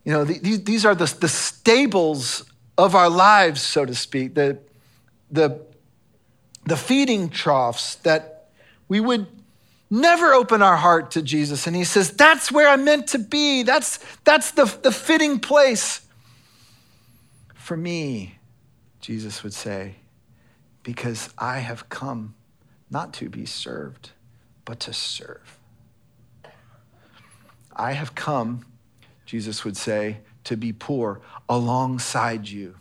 You 0.07 0.13
know, 0.13 0.25
these, 0.25 0.65
these 0.65 0.87
are 0.87 0.95
the, 0.95 1.15
the 1.21 1.29
stables 1.29 2.45
of 2.79 2.95
our 2.95 3.11
lives, 3.11 3.61
so 3.61 3.85
to 3.85 3.95
speak, 3.95 4.35
the, 4.35 4.59
the, 5.31 5.61
the 6.65 6.77
feeding 6.77 7.29
troughs 7.29 7.97
that 7.97 8.49
we 8.89 9.01
would 9.01 9.27
never 9.91 10.33
open 10.33 10.63
our 10.63 10.77
heart 10.77 11.11
to 11.11 11.23
Jesus. 11.23 11.67
And 11.67 11.77
He 11.77 11.85
says, 11.85 12.13
That's 12.13 12.51
where 12.51 12.69
I'm 12.69 12.85
meant 12.85 13.09
to 13.09 13.19
be. 13.19 13.65
That's, 13.65 13.99
that's 14.25 14.53
the, 14.53 14.65
the 14.83 14.93
fitting 14.93 15.41
place 15.41 16.07
for 17.67 17.77
me, 17.77 18.39
Jesus 19.01 19.43
would 19.43 19.53
say 19.53 19.97
because 20.85 21.31
I 21.37 21.59
have 21.59 21.89
come 21.89 22.37
not 22.93 23.13
to 23.15 23.29
be 23.29 23.45
served, 23.45 24.11
but 24.65 24.79
to 24.79 24.93
serve. 24.93 25.59
I 27.75 27.91
have 27.91 28.15
come, 28.15 28.65
Jesus 29.27 29.65
would 29.65 29.77
say, 29.77 30.19
to 30.45 30.57
be 30.57 30.73
poor 30.73 31.21
alongside 31.49 32.49
you, 32.49 32.77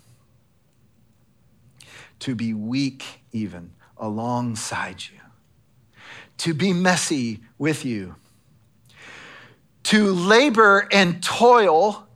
to 2.19 2.35
be 2.35 2.53
weak 2.53 3.03
even 3.31 3.71
alongside 3.97 5.01
you, 5.01 5.19
to 6.37 6.53
be 6.53 6.71
messy 6.71 7.41
with 7.57 7.83
you, 7.83 8.15
to 9.83 10.11
labor 10.11 10.87
and 10.91 11.23
toil 11.23 12.07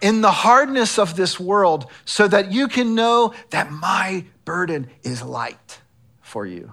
in 0.00 0.20
the 0.20 0.30
hardness 0.30 0.98
of 0.98 1.16
this 1.16 1.38
world 1.38 1.90
so 2.04 2.26
that 2.28 2.52
you 2.52 2.68
can 2.68 2.94
know 2.94 3.34
that 3.50 3.70
my 3.70 4.24
burden 4.44 4.88
is 5.02 5.22
light 5.22 5.80
for 6.20 6.46
you. 6.46 6.72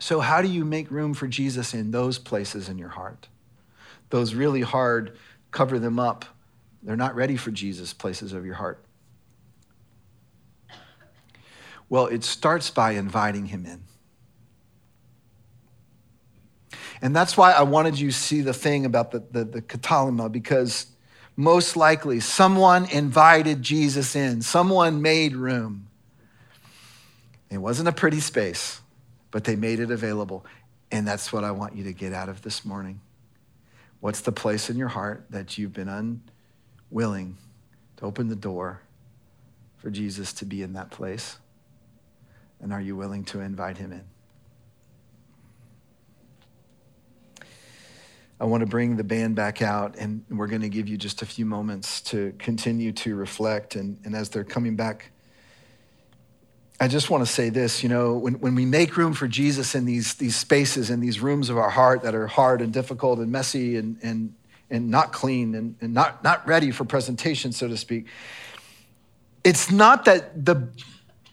So, 0.00 0.20
how 0.20 0.42
do 0.42 0.48
you 0.48 0.64
make 0.64 0.90
room 0.90 1.14
for 1.14 1.28
Jesus 1.28 1.74
in 1.74 1.90
those 1.92 2.18
places 2.18 2.68
in 2.68 2.78
your 2.78 2.88
heart? 2.88 3.28
Those 4.08 4.34
really 4.34 4.62
hard, 4.62 5.16
cover 5.52 5.78
them 5.78 6.00
up. 6.00 6.24
They're 6.82 6.96
not 6.96 7.14
ready 7.14 7.36
for 7.36 7.50
Jesus 7.50 7.92
places 7.92 8.32
of 8.32 8.44
your 8.44 8.54
heart. 8.56 8.82
Well, 11.88 12.06
it 12.06 12.24
starts 12.24 12.70
by 12.70 12.92
inviting 12.92 13.46
him 13.46 13.66
in. 13.66 13.82
And 17.02 17.14
that's 17.14 17.36
why 17.36 17.52
I 17.52 17.62
wanted 17.62 17.98
you 17.98 18.10
to 18.10 18.16
see 18.16 18.40
the 18.40 18.52
thing 18.52 18.86
about 18.86 19.10
the, 19.10 19.22
the, 19.30 19.44
the 19.44 19.62
katalima, 19.62 20.30
because 20.30 20.86
most 21.36 21.76
likely 21.76 22.20
someone 22.20 22.86
invited 22.90 23.62
Jesus 23.62 24.16
in, 24.16 24.42
someone 24.42 25.02
made 25.02 25.34
room. 25.36 25.88
It 27.50 27.58
wasn't 27.58 27.88
a 27.88 27.92
pretty 27.92 28.20
space, 28.20 28.79
but 29.30 29.44
they 29.44 29.56
made 29.56 29.80
it 29.80 29.90
available. 29.90 30.44
And 30.90 31.06
that's 31.06 31.32
what 31.32 31.44
I 31.44 31.50
want 31.50 31.76
you 31.76 31.84
to 31.84 31.92
get 31.92 32.12
out 32.12 32.28
of 32.28 32.42
this 32.42 32.64
morning. 32.64 33.00
What's 34.00 34.20
the 34.20 34.32
place 34.32 34.70
in 34.70 34.76
your 34.76 34.88
heart 34.88 35.26
that 35.30 35.58
you've 35.58 35.72
been 35.72 36.20
unwilling 36.90 37.36
to 37.98 38.04
open 38.04 38.28
the 38.28 38.36
door 38.36 38.80
for 39.76 39.90
Jesus 39.90 40.32
to 40.34 40.44
be 40.44 40.62
in 40.62 40.72
that 40.72 40.90
place? 40.90 41.38
And 42.60 42.72
are 42.72 42.80
you 42.80 42.96
willing 42.96 43.24
to 43.26 43.40
invite 43.40 43.78
him 43.78 43.92
in? 43.92 44.04
I 48.40 48.44
want 48.44 48.62
to 48.62 48.66
bring 48.66 48.96
the 48.96 49.04
band 49.04 49.36
back 49.36 49.60
out, 49.60 49.96
and 49.98 50.24
we're 50.30 50.46
going 50.46 50.62
to 50.62 50.70
give 50.70 50.88
you 50.88 50.96
just 50.96 51.20
a 51.20 51.26
few 51.26 51.44
moments 51.44 52.00
to 52.02 52.32
continue 52.38 52.90
to 52.92 53.14
reflect. 53.14 53.76
And, 53.76 53.98
and 54.04 54.16
as 54.16 54.30
they're 54.30 54.44
coming 54.44 54.76
back, 54.76 55.12
I 56.82 56.88
just 56.88 57.10
want 57.10 57.24
to 57.26 57.30
say 57.30 57.50
this 57.50 57.82
you 57.82 57.90
know, 57.90 58.14
when, 58.14 58.40
when 58.40 58.54
we 58.54 58.64
make 58.64 58.96
room 58.96 59.12
for 59.12 59.28
Jesus 59.28 59.74
in 59.74 59.84
these, 59.84 60.14
these 60.14 60.34
spaces, 60.34 60.88
in 60.88 61.00
these 61.00 61.20
rooms 61.20 61.50
of 61.50 61.58
our 61.58 61.68
heart 61.68 62.02
that 62.02 62.14
are 62.14 62.26
hard 62.26 62.62
and 62.62 62.72
difficult 62.72 63.18
and 63.18 63.30
messy 63.30 63.76
and, 63.76 63.98
and, 64.02 64.34
and 64.70 64.88
not 64.88 65.12
clean 65.12 65.54
and, 65.54 65.76
and 65.82 65.92
not, 65.92 66.24
not 66.24 66.46
ready 66.48 66.70
for 66.70 66.86
presentation, 66.86 67.52
so 67.52 67.68
to 67.68 67.76
speak, 67.76 68.06
it's 69.44 69.70
not 69.70 70.06
that 70.06 70.46
the 70.46 70.68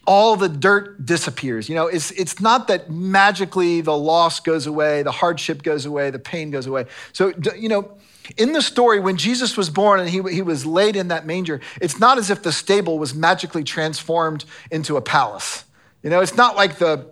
all 0.06 0.36
the 0.36 0.48
dirt 0.48 1.04
disappears. 1.04 1.68
You 1.68 1.74
know, 1.74 1.86
it's, 1.86 2.10
it's 2.12 2.40
not 2.40 2.68
that 2.68 2.90
magically 2.90 3.82
the 3.82 3.96
loss 3.96 4.40
goes 4.40 4.66
away, 4.66 5.02
the 5.02 5.12
hardship 5.12 5.62
goes 5.62 5.84
away, 5.84 6.08
the 6.08 6.18
pain 6.18 6.50
goes 6.50 6.66
away. 6.66 6.86
So, 7.12 7.34
you 7.54 7.68
know, 7.68 7.92
in 8.36 8.52
the 8.52 8.62
story, 8.62 9.00
when 9.00 9.16
Jesus 9.16 9.56
was 9.56 9.70
born 9.70 10.00
and 10.00 10.08
he, 10.08 10.22
he 10.22 10.42
was 10.42 10.66
laid 10.66 10.96
in 10.96 11.08
that 11.08 11.26
manger, 11.26 11.60
it's 11.80 11.98
not 11.98 12.18
as 12.18 12.30
if 12.30 12.42
the 12.42 12.52
stable 12.52 12.98
was 12.98 13.14
magically 13.14 13.64
transformed 13.64 14.44
into 14.70 14.96
a 14.96 15.00
palace. 15.00 15.64
You 16.02 16.10
know, 16.10 16.20
it's 16.20 16.36
not 16.36 16.56
like 16.56 16.76
the, 16.76 17.10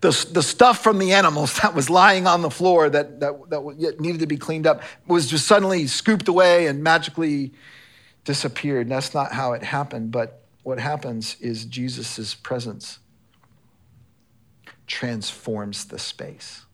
the, 0.00 0.26
the 0.32 0.42
stuff 0.42 0.82
from 0.82 0.98
the 0.98 1.12
animals 1.12 1.58
that 1.62 1.74
was 1.74 1.88
lying 1.88 2.26
on 2.26 2.42
the 2.42 2.50
floor 2.50 2.90
that, 2.90 3.20
that, 3.20 3.50
that 3.50 3.96
needed 4.00 4.20
to 4.20 4.26
be 4.26 4.36
cleaned 4.36 4.66
up 4.66 4.82
was 5.06 5.28
just 5.28 5.46
suddenly 5.46 5.86
scooped 5.86 6.28
away 6.28 6.66
and 6.66 6.82
magically 6.82 7.52
disappeared. 8.24 8.88
That's 8.88 9.14
not 9.14 9.32
how 9.32 9.52
it 9.52 9.62
happened. 9.62 10.10
But 10.10 10.42
what 10.62 10.78
happens 10.78 11.36
is 11.40 11.64
Jesus' 11.66 12.34
presence 12.34 12.98
transforms 14.86 15.86
the 15.86 15.98
space. 15.98 16.64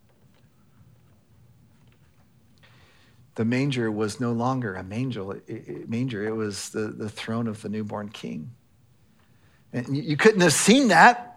The 3.36 3.44
manger 3.44 3.90
was 3.90 4.20
no 4.20 4.32
longer 4.32 4.74
a 4.74 4.82
manger, 4.82 5.40
manger. 5.86 6.26
it 6.26 6.34
was 6.34 6.70
the, 6.70 6.88
the 6.88 7.08
throne 7.08 7.46
of 7.46 7.62
the 7.62 7.68
newborn 7.68 8.08
king. 8.08 8.50
And 9.72 9.96
you 9.96 10.16
couldn't 10.16 10.40
have 10.40 10.52
seen 10.52 10.88
that 10.88 11.30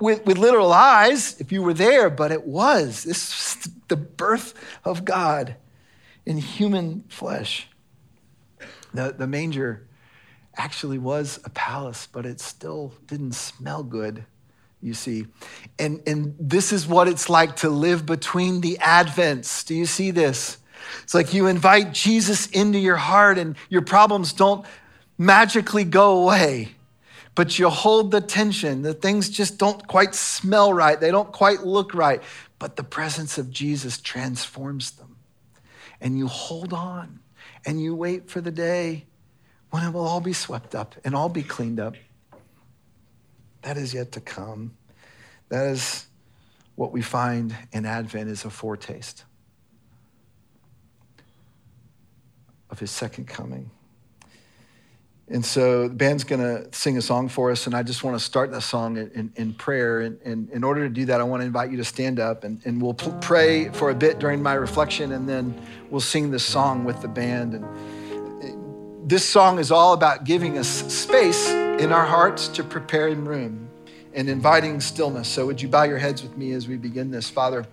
with, 0.00 0.24
with 0.24 0.38
literal 0.38 0.72
eyes 0.72 1.40
if 1.40 1.52
you 1.52 1.62
were 1.62 1.74
there, 1.74 2.08
but 2.08 2.32
it 2.32 2.46
was. 2.46 3.04
This 3.04 3.28
was 3.30 3.72
the 3.88 3.96
birth 3.96 4.54
of 4.84 5.04
God 5.04 5.56
in 6.24 6.38
human 6.38 7.04
flesh. 7.08 7.68
The, 8.94 9.14
the 9.16 9.26
manger 9.26 9.86
actually 10.56 10.98
was 10.98 11.40
a 11.44 11.50
palace, 11.50 12.08
but 12.10 12.26
it 12.26 12.40
still 12.40 12.92
didn't 13.06 13.32
smell 13.32 13.82
good, 13.82 14.24
you 14.80 14.94
see. 14.94 15.26
And, 15.78 16.02
and 16.06 16.34
this 16.38 16.72
is 16.72 16.86
what 16.86 17.08
it's 17.08 17.28
like 17.28 17.56
to 17.56 17.70
live 17.70 18.06
between 18.06 18.60
the 18.60 18.78
Advents. 18.80 19.64
Do 19.64 19.74
you 19.74 19.86
see 19.86 20.10
this? 20.10 20.58
It's 21.02 21.14
like 21.14 21.34
you 21.34 21.46
invite 21.46 21.92
Jesus 21.92 22.46
into 22.48 22.78
your 22.78 22.96
heart, 22.96 23.38
and 23.38 23.56
your 23.68 23.82
problems 23.82 24.32
don't 24.32 24.64
magically 25.16 25.84
go 25.84 26.22
away, 26.22 26.74
but 27.34 27.58
you 27.58 27.68
hold 27.68 28.10
the 28.10 28.20
tension. 28.20 28.82
The 28.82 28.94
things 28.94 29.28
just 29.28 29.58
don't 29.58 29.86
quite 29.86 30.14
smell 30.14 30.72
right, 30.72 30.98
they 30.98 31.10
don't 31.10 31.32
quite 31.32 31.64
look 31.64 31.94
right, 31.94 32.22
but 32.58 32.76
the 32.76 32.84
presence 32.84 33.38
of 33.38 33.50
Jesus 33.50 33.98
transforms 33.98 34.92
them. 34.92 35.16
And 36.00 36.16
you 36.16 36.28
hold 36.28 36.72
on 36.72 37.18
and 37.66 37.82
you 37.82 37.94
wait 37.94 38.30
for 38.30 38.40
the 38.40 38.52
day 38.52 39.06
when 39.70 39.84
it 39.84 39.92
will 39.92 40.06
all 40.06 40.20
be 40.20 40.32
swept 40.32 40.74
up 40.74 40.94
and 41.04 41.14
all 41.14 41.28
be 41.28 41.42
cleaned 41.42 41.80
up. 41.80 41.94
That 43.62 43.76
is 43.76 43.92
yet 43.92 44.12
to 44.12 44.20
come. 44.20 44.76
That 45.48 45.66
is 45.66 46.06
what 46.76 46.92
we 46.92 47.02
find 47.02 47.56
in 47.72 47.84
Advent 47.84 48.30
is 48.30 48.44
a 48.44 48.50
foretaste 48.50 49.24
of 52.70 52.78
his 52.78 52.90
second 52.90 53.26
coming. 53.26 53.70
And 55.30 55.44
so 55.44 55.88
the 55.88 55.94
band's 55.94 56.24
going 56.24 56.40
to 56.40 56.74
sing 56.74 56.96
a 56.96 57.02
song 57.02 57.28
for 57.28 57.50
us, 57.50 57.66
and 57.66 57.74
I 57.74 57.82
just 57.82 58.02
want 58.02 58.18
to 58.18 58.24
start 58.24 58.50
that 58.52 58.62
song 58.62 58.96
in, 58.96 59.30
in 59.36 59.52
prayer. 59.52 60.00
And, 60.00 60.18
and, 60.24 60.50
in 60.50 60.64
order 60.64 60.88
to 60.88 60.92
do 60.92 61.04
that, 61.06 61.20
I 61.20 61.24
want 61.24 61.42
to 61.42 61.46
invite 61.46 61.70
you 61.70 61.76
to 61.76 61.84
stand 61.84 62.18
up, 62.18 62.44
and, 62.44 62.62
and 62.64 62.80
we'll 62.80 62.94
pray 62.94 63.68
for 63.68 63.90
a 63.90 63.94
bit 63.94 64.18
during 64.18 64.42
my 64.42 64.54
reflection, 64.54 65.12
and 65.12 65.28
then 65.28 65.54
we'll 65.90 66.00
sing 66.00 66.30
this 66.30 66.44
song 66.44 66.84
with 66.84 67.02
the 67.02 67.08
band. 67.08 67.54
And, 67.54 67.64
uh, 67.64 69.06
this 69.06 69.28
song 69.28 69.58
is 69.58 69.70
all 69.70 69.92
about 69.92 70.24
giving 70.24 70.56
us 70.56 70.68
space 70.68 71.50
in 71.50 71.92
our 71.92 72.06
hearts 72.06 72.48
to 72.48 72.64
prepare 72.64 73.14
room 73.14 73.68
and 74.14 74.30
inviting 74.30 74.80
stillness. 74.80 75.28
So, 75.28 75.44
would 75.44 75.60
you 75.60 75.68
bow 75.68 75.82
your 75.82 75.98
heads 75.98 76.22
with 76.22 76.38
me 76.38 76.52
as 76.52 76.68
we 76.68 76.76
begin 76.76 77.10
this? 77.10 77.28
Father, 77.28 77.66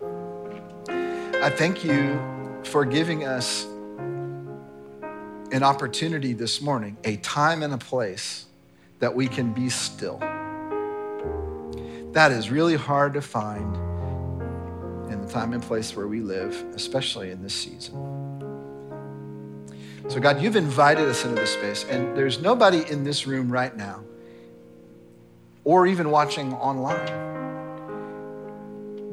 I 0.89 1.49
thank 1.49 1.85
you 1.85 2.19
for 2.63 2.83
giving 2.83 3.23
us 3.25 3.65
an 5.55 5.63
opportunity 5.63 6.33
this 6.33 6.61
morning, 6.61 6.97
a 7.05 7.15
time 7.15 7.63
and 7.63 7.73
a 7.73 7.77
place 7.77 8.45
that 8.99 9.15
we 9.15 9.25
can 9.25 9.53
be 9.53 9.69
still. 9.69 10.17
That 12.11 12.33
is 12.33 12.51
really 12.51 12.75
hard 12.75 13.13
to 13.13 13.21
find 13.21 13.73
in 15.09 15.21
the 15.21 15.27
time 15.29 15.53
and 15.53 15.63
place 15.63 15.95
where 15.95 16.09
we 16.09 16.19
live, 16.19 16.53
especially 16.75 17.31
in 17.31 17.41
this 17.41 17.53
season. 17.53 17.95
So, 20.09 20.19
God, 20.19 20.41
you've 20.41 20.57
invited 20.57 21.07
us 21.07 21.23
into 21.23 21.35
this 21.35 21.53
space, 21.53 21.85
and 21.85 22.17
there's 22.17 22.41
nobody 22.41 22.83
in 22.91 23.05
this 23.05 23.25
room 23.25 23.49
right 23.49 23.73
now, 23.77 24.03
or 25.63 25.87
even 25.87 26.11
watching 26.11 26.53
online, 26.55 27.07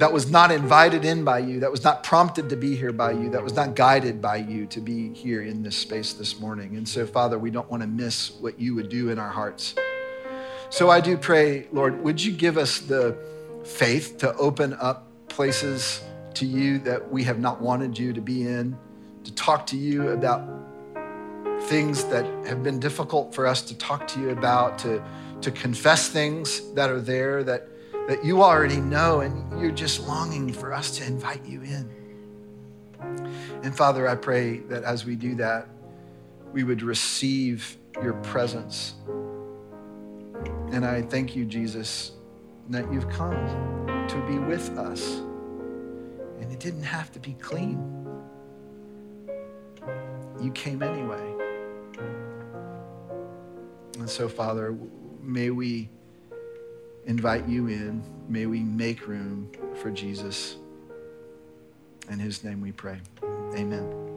that 0.02 0.12
was 0.12 0.28
not 0.28 0.50
invited 0.50 1.04
in 1.04 1.22
by 1.22 1.38
you, 1.38 1.60
that 1.60 1.70
was 1.70 1.84
not 1.84 2.02
prompted 2.02 2.48
to 2.48 2.56
be 2.56 2.74
here 2.74 2.90
by 2.90 3.12
you, 3.12 3.30
that 3.30 3.40
was 3.40 3.54
not 3.54 3.76
guided 3.76 4.20
by 4.20 4.34
you 4.34 4.66
to 4.66 4.80
be 4.80 5.14
here 5.14 5.42
in 5.42 5.62
this 5.62 5.76
space 5.76 6.12
this 6.12 6.40
morning. 6.40 6.76
And 6.76 6.88
so, 6.88 7.06
Father, 7.06 7.38
we 7.38 7.52
don't 7.52 7.70
want 7.70 7.84
to 7.84 7.86
miss 7.86 8.32
what 8.40 8.58
you 8.58 8.74
would 8.74 8.88
do 8.88 9.10
in 9.10 9.20
our 9.20 9.28
hearts. 9.28 9.76
So 10.70 10.90
I 10.90 11.00
do 11.00 11.16
pray, 11.16 11.68
Lord, 11.70 12.02
would 12.02 12.20
you 12.20 12.32
give 12.32 12.58
us 12.58 12.80
the 12.80 13.16
faith 13.62 14.18
to 14.18 14.34
open 14.34 14.74
up 14.80 15.06
places 15.28 16.02
to 16.34 16.46
you 16.46 16.80
that 16.80 17.08
we 17.08 17.22
have 17.22 17.38
not 17.38 17.60
wanted 17.60 17.96
you 17.96 18.12
to 18.12 18.20
be 18.20 18.42
in, 18.42 18.76
to 19.22 19.32
talk 19.34 19.66
to 19.66 19.76
you 19.76 20.08
about 20.08 20.42
things 21.66 22.02
that 22.06 22.24
have 22.44 22.64
been 22.64 22.80
difficult 22.80 23.32
for 23.32 23.46
us 23.46 23.62
to 23.62 23.78
talk 23.78 24.08
to 24.08 24.20
you 24.20 24.30
about, 24.30 24.80
to, 24.80 25.00
to 25.42 25.52
confess 25.52 26.08
things 26.08 26.72
that 26.72 26.90
are 26.90 27.00
there 27.00 27.44
that 27.44 27.68
that 28.08 28.24
you 28.24 28.42
already 28.42 28.80
know 28.80 29.20
and 29.20 29.60
you're 29.60 29.70
just 29.70 30.06
longing 30.06 30.52
for 30.52 30.72
us 30.72 30.96
to 30.98 31.06
invite 31.06 31.44
you 31.44 31.62
in. 31.62 31.90
And 33.62 33.76
Father, 33.76 34.08
I 34.08 34.16
pray 34.16 34.58
that 34.68 34.82
as 34.84 35.04
we 35.04 35.16
do 35.16 35.34
that, 35.36 35.68
we 36.52 36.64
would 36.64 36.82
receive 36.82 37.78
your 38.02 38.14
presence. 38.14 38.94
And 40.72 40.84
I 40.84 41.02
thank 41.02 41.36
you, 41.36 41.44
Jesus, 41.44 42.12
that 42.70 42.90
you've 42.92 43.08
come 43.08 43.34
to 44.08 44.26
be 44.26 44.38
with 44.38 44.70
us. 44.78 45.18
And 46.40 46.50
it 46.50 46.58
didn't 46.58 46.82
have 46.82 47.12
to 47.12 47.20
be 47.20 47.34
clean. 47.34 47.88
You 50.40 50.50
came 50.52 50.82
anyway. 50.82 51.34
And 53.98 54.08
so, 54.10 54.28
Father, 54.28 54.76
may 55.20 55.50
we 55.50 55.88
invite 57.06 57.48
you 57.48 57.68
in. 57.68 58.02
May 58.28 58.46
we 58.46 58.60
make 58.60 59.06
room 59.06 59.50
for 59.76 59.90
Jesus. 59.90 60.56
In 62.10 62.18
his 62.18 62.44
name 62.44 62.60
we 62.60 62.72
pray. 62.72 63.00
Amen. 63.54 64.11